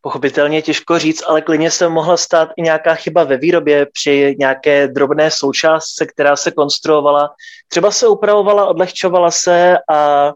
Pochopitelně 0.00 0.62
těžko 0.62 0.98
říct, 0.98 1.22
ale 1.28 1.42
klidně 1.42 1.70
se 1.70 1.88
mohla 1.88 2.16
stát 2.16 2.48
i 2.56 2.62
nějaká 2.62 2.94
chyba 2.94 3.24
ve 3.24 3.36
výrobě 3.36 3.86
při 3.92 4.36
nějaké 4.38 4.88
drobné 4.88 5.30
součástce, 5.30 6.06
která 6.06 6.36
se 6.36 6.50
konstruovala. 6.50 7.34
Třeba 7.68 7.90
se 7.90 8.08
upravovala, 8.08 8.66
odlehčovala 8.66 9.30
se 9.30 9.76
a 9.92 10.32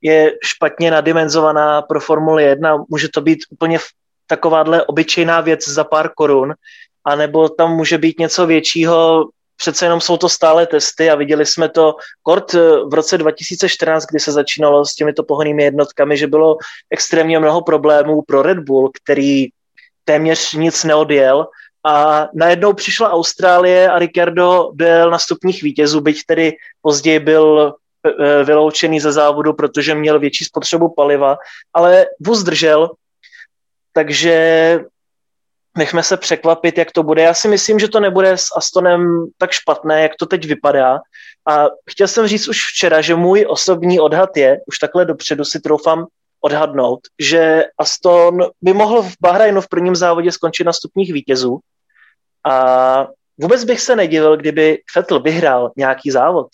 je 0.00 0.32
špatně 0.44 0.90
nadimenzovaná 0.90 1.82
pro 1.82 2.00
Formuli 2.00 2.44
1. 2.44 2.84
Může 2.88 3.08
to 3.08 3.20
být 3.20 3.38
úplně 3.50 3.78
takováhle 4.26 4.84
obyčejná 4.84 5.40
věc 5.40 5.68
za 5.68 5.84
pár 5.84 6.10
korun, 6.16 6.54
anebo 7.06 7.48
tam 7.48 7.76
může 7.76 7.98
být 7.98 8.18
něco 8.18 8.46
většího, 8.46 9.24
přece 9.56 9.86
jenom 9.86 10.00
jsou 10.00 10.16
to 10.16 10.28
stále 10.28 10.66
testy 10.66 11.10
a 11.10 11.14
viděli 11.14 11.46
jsme 11.46 11.68
to. 11.68 11.96
Kort 12.22 12.54
eh, 12.54 12.60
v 12.86 12.94
roce 12.94 13.18
2014, 13.18 14.06
kdy 14.06 14.20
se 14.20 14.32
začínalo 14.32 14.84
s 14.84 14.94
těmito 14.94 15.22
pohonými 15.22 15.62
jednotkami, 15.62 16.16
že 16.16 16.26
bylo 16.26 16.56
extrémně 16.90 17.38
mnoho 17.38 17.62
problémů 17.62 18.22
pro 18.22 18.42
Red 18.42 18.58
Bull, 18.58 18.90
který 19.02 19.46
téměř 20.04 20.52
nic 20.52 20.84
neodjel. 20.84 21.46
A 21.86 22.28
najednou 22.34 22.72
přišla 22.72 23.10
Austrálie 23.10 23.90
a 23.90 23.98
Ricardo 23.98 24.70
byl 24.74 25.10
na 25.10 25.18
stupních 25.18 25.62
vítězů, 25.62 26.00
byť 26.00 26.20
tedy 26.26 26.52
později 26.82 27.18
byl 27.18 27.74
eh, 28.06 28.44
vyloučený 28.44 29.00
ze 29.00 29.12
závodu, 29.12 29.52
protože 29.52 29.94
měl 29.94 30.18
větší 30.18 30.44
spotřebu 30.44 30.94
paliva, 30.94 31.36
ale 31.74 32.06
vůz 32.20 32.42
držel, 32.42 32.90
takže 33.92 34.80
nechme 35.76 36.02
se 36.02 36.16
překvapit, 36.16 36.78
jak 36.78 36.92
to 36.92 37.02
bude. 37.02 37.22
Já 37.22 37.34
si 37.34 37.48
myslím, 37.48 37.78
že 37.78 37.88
to 37.88 38.00
nebude 38.00 38.32
s 38.32 38.46
Astonem 38.56 39.26
tak 39.38 39.52
špatné, 39.52 40.02
jak 40.02 40.12
to 40.18 40.26
teď 40.26 40.46
vypadá. 40.46 40.98
A 41.48 41.66
chtěl 41.90 42.08
jsem 42.08 42.26
říct 42.26 42.48
už 42.48 42.66
včera, 42.72 43.00
že 43.00 43.14
můj 43.14 43.46
osobní 43.48 44.00
odhad 44.00 44.36
je, 44.36 44.60
už 44.66 44.78
takhle 44.78 45.04
dopředu 45.04 45.44
si 45.44 45.60
troufám 45.60 46.06
odhadnout, 46.40 47.00
že 47.18 47.64
Aston 47.78 48.38
by 48.62 48.72
mohl 48.72 49.02
v 49.02 49.14
Bahrajnu 49.20 49.60
v 49.60 49.68
prvním 49.68 49.96
závodě 49.96 50.32
skončit 50.32 50.64
na 50.64 50.72
stupních 50.72 51.12
vítězů. 51.12 51.58
A 52.44 53.06
vůbec 53.38 53.64
bych 53.64 53.80
se 53.80 53.96
nedivil, 53.96 54.36
kdyby 54.36 54.78
Vettel 54.96 55.22
vyhrál 55.22 55.72
nějaký 55.76 56.10
závod. 56.10 56.46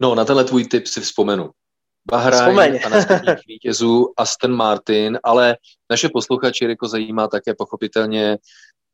No, 0.00 0.14
na 0.14 0.24
tenhle 0.24 0.44
tvůj 0.44 0.64
tip 0.64 0.86
si 0.86 1.00
vzpomenu. 1.00 1.50
Bahrajn 2.10 2.78
a 2.84 2.88
následních 2.88 3.38
vítězů 3.48 4.12
Aston 4.16 4.52
Martin, 4.52 5.18
ale 5.24 5.56
naše 5.90 6.08
posluchači 6.08 6.64
jako 6.64 6.88
zajímá 6.88 7.28
také 7.28 7.54
pochopitelně 7.58 8.38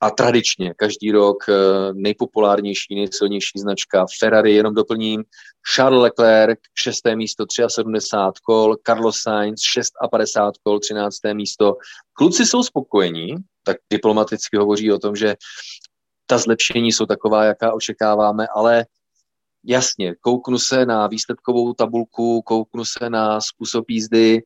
a 0.03 0.11
tradičně 0.11 0.75
každý 0.77 1.13
rok 1.13 1.37
eh, 1.49 1.53
nejpopulárnější, 1.93 2.95
nejsilnější 2.95 3.59
značka 3.59 4.07
Ferrari, 4.21 4.55
jenom 4.55 4.75
doplním 4.75 5.25
Charles 5.75 6.03
Leclerc, 6.03 6.59
6. 6.79 7.01
místo, 7.15 7.45
73 7.69 8.41
kol, 8.43 8.77
Carlos 8.87 9.17
Sainz, 9.23 9.61
56 10.11 10.61
kol, 10.63 10.81
13. 10.81 11.17
místo. 11.33 11.77
Kluci 12.13 12.47
jsou 12.47 12.63
spokojení, 12.63 13.35
tak 13.63 13.77
diplomaticky 13.91 14.57
hovoří 14.57 14.93
o 14.93 14.99
tom, 14.99 15.17
že 15.17 15.37
ta 16.27 16.39
zlepšení 16.39 16.93
jsou 16.93 17.07
taková, 17.07 17.45
jaká 17.45 17.73
očekáváme, 17.73 18.47
ale 18.55 18.87
jasně, 19.65 20.15
kouknu 20.21 20.59
se 20.59 20.87
na 20.87 21.07
výsledkovou 21.07 21.73
tabulku, 21.73 22.43
kouknu 22.43 22.85
se 22.85 23.11
na 23.11 23.41
způsob 23.41 23.91
jízdy, 23.91 24.43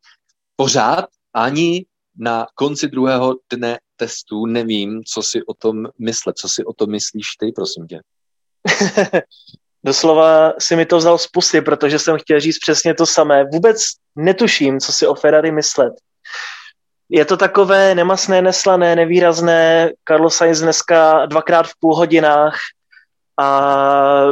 pořád 0.56 1.04
ani 1.34 1.86
na 2.18 2.46
konci 2.54 2.88
druhého 2.88 3.34
dne 3.52 3.78
testů 3.96 4.46
nevím, 4.46 5.04
co 5.04 5.22
si 5.22 5.42
o 5.46 5.54
tom 5.54 5.86
myslet. 5.98 6.36
Co 6.38 6.48
si 6.48 6.64
o 6.64 6.72
tom 6.72 6.90
myslíš 6.90 7.26
ty, 7.40 7.52
prosím 7.52 7.86
tě? 7.86 8.00
Doslova 9.84 10.52
si 10.58 10.76
mi 10.76 10.86
to 10.86 10.96
vzal 10.96 11.18
z 11.18 11.26
pusy, 11.26 11.60
protože 11.60 11.98
jsem 11.98 12.18
chtěl 12.18 12.40
říct 12.40 12.58
přesně 12.58 12.94
to 12.94 13.06
samé. 13.06 13.44
Vůbec 13.44 13.82
netuším, 14.16 14.80
co 14.80 14.92
si 14.92 15.06
o 15.06 15.14
Ferrari 15.14 15.52
myslet. 15.52 15.92
Je 17.08 17.24
to 17.24 17.36
takové 17.36 17.94
nemasné, 17.94 18.42
neslané, 18.42 18.96
nevýrazné. 18.96 19.92
Carlos 20.08 20.36
Sainz 20.36 20.60
dneska 20.60 21.26
dvakrát 21.26 21.66
v 21.66 21.72
půl 21.80 21.96
hodinách 21.96 22.56
a 23.40 24.24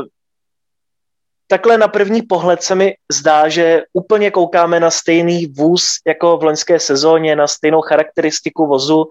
takhle 1.52 1.78
na 1.78 1.88
první 1.88 2.22
pohled 2.22 2.62
se 2.62 2.74
mi 2.74 2.94
zdá, 3.12 3.48
že 3.48 3.82
úplně 3.92 4.30
koukáme 4.30 4.80
na 4.80 4.90
stejný 4.90 5.46
vůz 5.46 5.84
jako 6.06 6.36
v 6.36 6.44
loňské 6.44 6.80
sezóně, 6.80 7.36
na 7.36 7.46
stejnou 7.46 7.80
charakteristiku 7.80 8.66
vozu, 8.66 9.04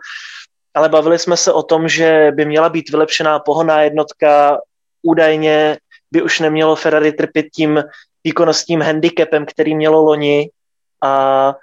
ale 0.73 0.89
bavili 0.89 1.19
jsme 1.19 1.37
se 1.37 1.53
o 1.53 1.63
tom, 1.63 1.87
že 1.89 2.31
by 2.35 2.45
měla 2.45 2.69
být 2.69 2.89
vylepšená 2.89 3.39
pohonná 3.39 3.81
jednotka, 3.81 4.57
údajně 5.01 5.77
by 6.11 6.21
už 6.21 6.39
nemělo 6.39 6.75
Ferrari 6.75 7.11
trpět 7.11 7.45
tím 7.53 7.83
výkonnostním 8.23 8.81
handicapem, 8.81 9.45
který 9.45 9.75
mělo 9.75 10.01
loni. 10.01 10.49
A 11.03 11.55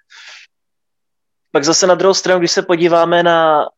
pak 1.53 1.65
zase 1.65 1.87
na 1.87 1.95
druhou 1.95 2.15
stranu, 2.15 2.39
když 2.39 2.53
se 2.53 2.63
podíváme 2.63 3.23
na 3.23 3.69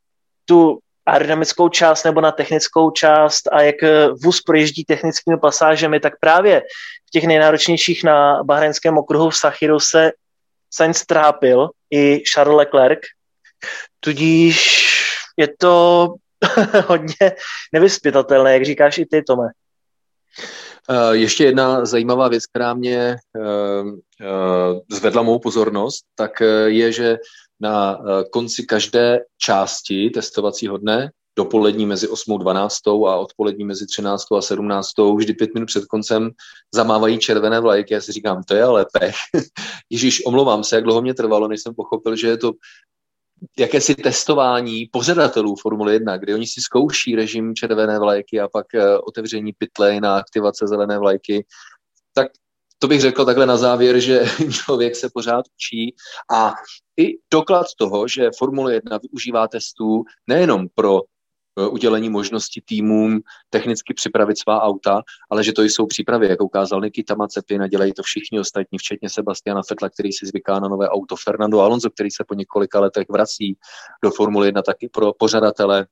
tu 0.44 0.78
aerodynamickou 1.10 1.68
část 1.68 2.04
nebo 2.04 2.20
na 2.20 2.32
technickou 2.32 2.90
část 2.90 3.48
a 3.52 3.62
jak 3.62 3.76
vůz 4.24 4.40
projíždí 4.40 4.84
technickými 4.84 5.38
pasážemi, 5.38 6.00
tak 6.00 6.12
právě 6.20 6.60
v 7.06 7.10
těch 7.10 7.24
nejnáročnějších 7.24 8.04
na 8.04 8.44
bahrajnském 8.44 8.98
okruhu 8.98 9.30
v 9.30 9.36
Sachiru 9.36 9.80
se 9.80 10.12
Sainz 10.70 11.06
trápil 11.06 11.68
i 11.90 12.22
Charles 12.32 12.56
Leclerc, 12.56 12.98
tudíž 14.00 14.86
je 15.36 15.48
to 15.58 16.08
hodně 16.86 17.32
nevyspytatelné, 17.72 18.52
jak 18.52 18.64
říkáš 18.64 18.98
i 18.98 19.06
ty, 19.06 19.22
Tome. 19.22 19.48
Eh, 20.90 21.16
ještě 21.16 21.44
jedna 21.44 21.84
zajímavá 21.84 22.28
věc, 22.28 22.46
která 22.46 22.74
mě 22.74 23.16
eh, 23.36 23.82
eh, 24.20 24.96
zvedla 24.96 25.22
mou 25.22 25.38
pozornost, 25.38 26.04
tak 26.14 26.42
je, 26.66 26.92
že 26.92 27.18
na 27.60 27.98
konci 28.32 28.62
každé 28.62 29.20
části 29.38 30.10
testovacího 30.10 30.78
dne, 30.78 31.10
dopolední 31.36 31.86
mezi 31.86 32.08
8 32.08 32.34
a 32.34 32.38
12 32.38 32.88
a 32.88 33.16
odpolední 33.16 33.64
mezi 33.64 33.86
13 33.86 34.32
a 34.32 34.42
17, 34.42 34.88
vždy 35.16 35.34
pět 35.34 35.54
minut 35.54 35.66
před 35.66 35.84
koncem 35.84 36.30
zamávají 36.74 37.18
červené 37.18 37.60
vlajky. 37.60 37.94
Já 37.94 38.00
si 38.00 38.12
říkám, 38.12 38.42
to 38.42 38.54
je 38.54 38.62
ale 38.62 38.86
pech. 38.92 39.14
Ježíš, 39.90 40.26
omlouvám 40.26 40.64
se, 40.64 40.76
jak 40.76 40.84
dlouho 40.84 41.02
mě 41.02 41.14
trvalo, 41.14 41.48
než 41.48 41.62
jsem 41.62 41.74
pochopil, 41.74 42.16
že 42.16 42.28
je 42.28 42.36
to 42.36 42.52
jakési 43.58 43.94
testování 43.94 44.86
pořadatelů 44.92 45.56
Formule 45.56 45.92
1, 45.92 46.16
kdy 46.16 46.34
oni 46.34 46.46
si 46.46 46.60
zkouší 46.60 47.16
režim 47.16 47.54
červené 47.54 47.98
vlajky 47.98 48.40
a 48.40 48.48
pak 48.48 48.74
eh, 48.74 48.98
otevření 48.98 49.52
pytle 49.52 50.00
na 50.00 50.16
aktivace 50.16 50.66
zelené 50.66 50.98
vlajky, 50.98 51.46
tak 52.14 52.26
to 52.82 52.88
bych 52.88 53.00
řekl 53.00 53.24
takhle 53.24 53.46
na 53.46 53.56
závěr, 53.56 54.00
že 54.00 54.24
člověk 54.50 54.96
se 54.96 55.08
pořád 55.14 55.44
učí 55.54 55.94
a 56.32 56.52
i 56.96 57.18
doklad 57.32 57.66
toho, 57.78 58.08
že 58.08 58.30
Formule 58.38 58.74
1 58.74 58.98
využívá 59.02 59.48
testů 59.48 60.04
nejenom 60.26 60.66
pro 60.74 61.00
Eh, 61.58 61.68
udělení 61.68 62.08
možnosti 62.08 62.60
týmům 62.60 63.20
technicky 63.50 63.94
připravit 63.94 64.38
svá 64.38 64.62
auta, 64.62 65.02
ale 65.30 65.44
že 65.44 65.52
to 65.52 65.62
jsou 65.62 65.86
přípravy, 65.86 66.28
jak 66.28 66.42
ukázal 66.42 66.80
Nikita 66.80 67.14
Mazepin 67.14 67.62
a 67.62 67.66
dělají 67.66 67.92
to 67.92 68.02
všichni 68.02 68.40
ostatní, 68.40 68.78
včetně 68.78 69.10
Sebastiana 69.10 69.60
Fetla, 69.68 69.88
který 69.90 70.12
si 70.12 70.26
zvyká 70.26 70.60
na 70.60 70.68
nové 70.68 70.88
auto, 70.88 71.16
Fernando 71.16 71.60
Alonso, 71.60 71.90
který 71.90 72.10
se 72.10 72.24
po 72.28 72.34
několika 72.34 72.80
letech 72.80 73.08
vrací 73.08 73.56
do 74.04 74.10
Formule 74.10 74.46
1, 74.48 74.62
taky 74.62 74.88
pro 74.88 75.12
pořadatele 75.12 75.86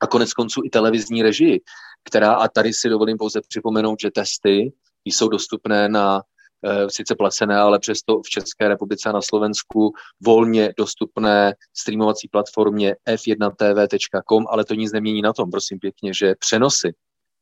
a 0.00 0.06
konec 0.06 0.32
konců 0.32 0.60
i 0.64 0.70
televizní 0.70 1.22
režii, 1.22 1.60
která, 2.04 2.32
a 2.32 2.48
tady 2.48 2.72
si 2.72 2.88
dovolím 2.88 3.18
pouze 3.18 3.40
připomenout, 3.48 4.00
že 4.00 4.10
testy 4.10 4.72
jsou 5.04 5.28
dostupné 5.28 5.88
na 5.88 6.22
Eh, 6.66 6.90
sice 6.90 7.14
placené, 7.14 7.56
ale 7.56 7.78
přesto 7.78 8.20
v 8.22 8.28
České 8.28 8.68
republice 8.68 9.08
a 9.08 9.12
na 9.12 9.22
Slovensku 9.22 9.92
volně 10.20 10.74
dostupné 10.76 11.54
streamovací 11.76 12.28
platformě 12.28 12.96
f1tv.com, 13.08 14.44
ale 14.48 14.64
to 14.64 14.74
nic 14.74 14.92
nemění 14.92 15.22
na 15.22 15.32
tom, 15.32 15.50
prosím 15.50 15.78
pěkně, 15.78 16.14
že 16.14 16.34
přenosy 16.38 16.94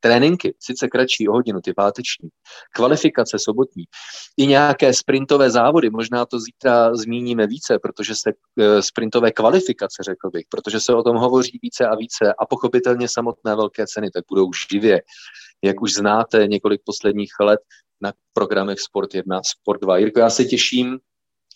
tréninky, 0.03 0.55
sice 0.61 0.88
kratší 0.88 1.29
o 1.29 1.33
hodinu, 1.33 1.61
ty 1.61 1.73
páteční, 1.75 2.29
kvalifikace 2.75 3.38
sobotní, 3.38 3.85
i 4.37 4.47
nějaké 4.47 4.95
sprintové 4.95 5.51
závody, 5.51 5.91
možná 5.91 6.27
to 6.27 6.41
zítra 6.41 6.95
zmíníme 6.95 7.47
více, 7.47 7.79
protože 7.79 8.15
se 8.15 8.31
e, 8.31 8.83
sprintové 8.83 9.31
kvalifikace, 9.33 10.03
řekl 10.03 10.31
bych, 10.31 10.45
protože 10.51 10.81
se 10.81 10.95
o 10.95 11.03
tom 11.03 11.17
hovoří 11.17 11.59
více 11.62 11.87
a 11.87 11.95
více 11.95 12.35
a 12.38 12.47
pochopitelně 12.47 13.09
samotné 13.09 13.55
velké 13.57 13.87
ceny 13.87 14.11
tak 14.11 14.25
budou 14.29 14.51
živě. 14.73 15.03
Jak 15.65 15.83
už 15.83 15.95
znáte 15.95 16.47
několik 16.47 16.81
posledních 16.85 17.33
let, 17.41 17.61
na 18.03 18.12
programech 18.33 18.81
Sport 18.81 19.15
1, 19.15 19.41
Sport 19.45 19.81
2. 19.81 19.99
Jirko, 19.99 20.21
já 20.21 20.31
se 20.31 20.45
těším 20.45 20.99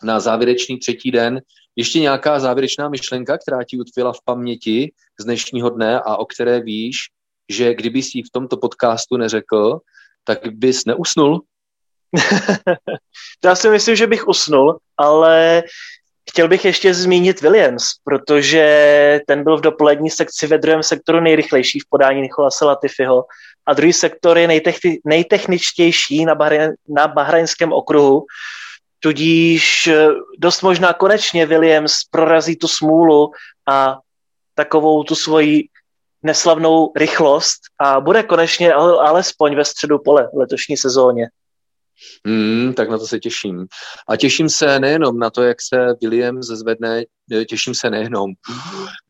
na 0.03 0.21
závěrečný 0.21 0.79
třetí 0.79 1.11
den. 1.11 1.41
Ještě 1.77 2.01
nějaká 2.01 2.41
závěrečná 2.41 2.89
myšlenka, 2.89 3.39
která 3.39 3.65
ti 3.65 3.79
utvila 3.79 4.13
v 4.13 4.23
paměti 4.25 4.93
z 5.21 5.25
dnešního 5.25 5.71
dne 5.71 6.01
a 6.01 6.17
o 6.17 6.27
které 6.27 6.61
víš, 6.61 6.97
že 7.49 7.75
kdyby 7.75 8.03
si 8.03 8.23
v 8.23 8.31
tomto 8.33 8.57
podcastu 8.57 9.17
neřekl, 9.17 9.79
tak 10.25 10.39
bys 10.53 10.85
neusnul? 10.85 11.43
já 13.45 13.55
si 13.55 13.69
myslím, 13.69 13.97
že 13.97 14.07
bych 14.07 14.29
usnul, 14.29 14.79
ale 14.97 15.63
chtěl 16.31 16.49
bych 16.49 16.65
ještě 16.65 16.95
zmínit 16.95 17.41
Williams, 17.41 17.85
protože 18.05 19.21
ten 19.27 19.45
byl 19.45 19.59
v 19.59 19.61
dopolední 19.61 20.11
sekci 20.11 20.47
ve 20.47 20.59
druhém 20.59 20.83
sektoru 20.83 21.21
nejrychlejší 21.21 21.81
v 21.81 21.89
podání 21.89 22.21
Nikolase 22.21 22.65
Latifiho 22.65 23.25
a 23.67 23.75
druhý 23.75 23.93
sektor 23.93 24.39
je 24.39 24.49
nejtechni- 24.49 24.99
nejtechničtější 25.05 26.25
na, 26.25 26.35
Bahrain, 26.35 26.73
na 26.89 27.09
bahrajnském 27.09 27.73
okruhu, 27.73 28.27
tudíž 29.01 29.87
eh, 29.87 30.09
dost 30.39 30.63
možná 30.63 30.93
konečně 30.93 31.47
Williams 31.47 31.95
prorazí 32.11 32.57
tu 32.57 32.69
smůlu 32.69 33.31
a 33.69 33.99
takovou 34.55 35.05
tu 35.05 35.15
svoji 35.15 35.69
neslavnou 36.23 36.93
rychlost 36.97 37.61
a 37.81 38.01
bude 38.01 38.23
konečně 38.23 38.73
alespoň 38.73 39.57
ve 39.57 39.65
středu 39.65 39.99
pole 39.99 40.29
v 40.35 40.39
letošní 40.39 40.77
sezóně. 40.77 41.29
Hmm, 42.27 42.75
tak 42.75 42.91
na 42.91 42.99
to 42.99 43.07
se 43.07 43.19
těším. 43.19 43.67
A 44.09 44.17
těším 44.17 44.49
se 44.49 44.81
nejenom 44.81 45.19
na 45.19 45.31
to, 45.31 45.43
jak 45.43 45.63
se 45.63 45.77
Williams 46.01 46.47
zvedne, 46.47 47.05
eh, 47.33 47.45
těším 47.45 47.75
se 47.75 47.91
nejenom 47.91 48.31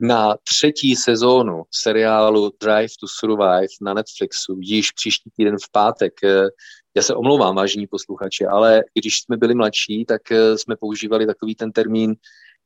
na 0.01 0.37
třetí 0.42 0.97
sezónu 0.97 1.62
seriálu 1.71 2.53
Drive 2.61 2.88
to 3.01 3.07
Survive 3.19 3.66
na 3.81 3.95
Netflixu, 3.95 4.59
již 4.61 4.90
příští 4.90 5.31
týden 5.37 5.57
v 5.59 5.73
pátek. 5.73 6.12
Eh, 6.25 6.49
já 6.97 7.03
se 7.03 7.14
omlouvám, 7.14 7.57
vážení 7.57 7.87
posluchači, 7.87 8.47
ale 8.47 8.83
když 8.95 9.21
jsme 9.21 9.37
byli 9.37 9.55
mladší, 9.55 10.05
tak 10.05 10.33
eh, 10.33 10.59
jsme 10.59 10.77
používali 10.77 11.27
takový 11.27 11.55
ten 11.55 11.73
termín 11.73 12.14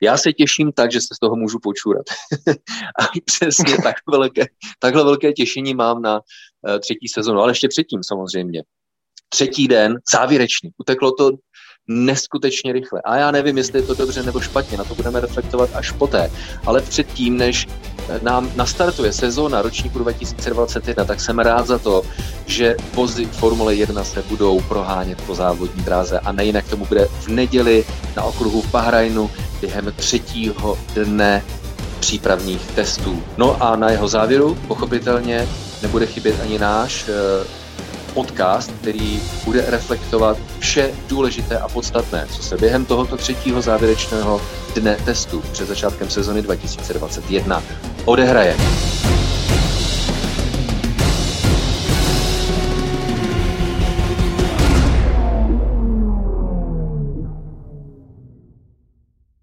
já 0.02 0.16
se 0.16 0.32
těším 0.32 0.72
tak, 0.72 0.92
že 0.92 1.00
se 1.00 1.14
z 1.14 1.18
toho 1.18 1.36
můžu 1.36 1.58
počurat. 1.62 2.04
a 3.00 3.04
přesně 3.24 3.76
tak 3.82 3.96
velké, 4.10 4.46
takhle 4.78 5.04
velké 5.04 5.32
těšení 5.32 5.74
mám 5.74 6.02
na 6.02 6.14
uh, 6.14 6.78
třetí 6.78 7.08
sezonu, 7.08 7.40
ale 7.40 7.50
ještě 7.50 7.68
předtím 7.68 8.00
samozřejmě 8.04 8.62
třetí 9.30 9.68
den, 9.68 9.98
závěrečný. 10.12 10.70
Uteklo 10.78 11.12
to 11.12 11.30
neskutečně 11.88 12.72
rychle. 12.72 13.00
A 13.04 13.16
já 13.16 13.30
nevím, 13.30 13.58
jestli 13.58 13.78
je 13.78 13.86
to 13.86 13.94
dobře 13.94 14.22
nebo 14.22 14.40
špatně, 14.40 14.78
na 14.78 14.84
to 14.84 14.94
budeme 14.94 15.20
reflektovat 15.20 15.70
až 15.74 15.90
poté. 15.90 16.30
Ale 16.66 16.82
předtím, 16.82 17.36
než 17.36 17.66
nám 18.22 18.50
nastartuje 18.56 19.12
sezóna 19.12 19.62
ročníku 19.62 19.98
2021, 19.98 21.04
tak 21.04 21.20
jsem 21.20 21.38
rád 21.38 21.66
za 21.66 21.78
to, 21.78 22.02
že 22.46 22.76
vozy 22.94 23.26
Formule 23.26 23.74
1 23.74 24.04
se 24.04 24.22
budou 24.22 24.60
prohánět 24.60 25.22
po 25.22 25.34
závodní 25.34 25.82
dráze 25.82 26.18
a 26.18 26.32
nejinak 26.32 26.68
tomu 26.68 26.86
bude 26.86 27.06
v 27.20 27.28
neděli 27.28 27.84
na 28.16 28.22
okruhu 28.22 28.62
v 28.62 28.70
Bahrajnu 28.70 29.30
během 29.60 29.92
třetího 29.96 30.78
dne 30.94 31.42
přípravných 32.00 32.60
testů. 32.74 33.22
No 33.36 33.62
a 33.62 33.76
na 33.76 33.90
jeho 33.90 34.08
závěru 34.08 34.58
pochopitelně 34.68 35.48
nebude 35.82 36.06
chybět 36.06 36.36
ani 36.42 36.58
náš 36.58 37.08
eh, 37.08 37.59
podcast, 38.14 38.72
který 38.80 39.20
bude 39.44 39.64
reflektovat 39.68 40.38
vše 40.58 40.90
důležité 41.08 41.58
a 41.58 41.68
podstatné, 41.68 42.26
co 42.30 42.42
se 42.42 42.56
během 42.56 42.84
tohoto 42.84 43.16
třetího 43.16 43.62
závěrečného 43.62 44.40
dne 44.74 44.96
testu 45.04 45.42
před 45.52 45.68
začátkem 45.68 46.10
sezony 46.10 46.42
2021 46.42 47.62
odehraje. 48.04 48.56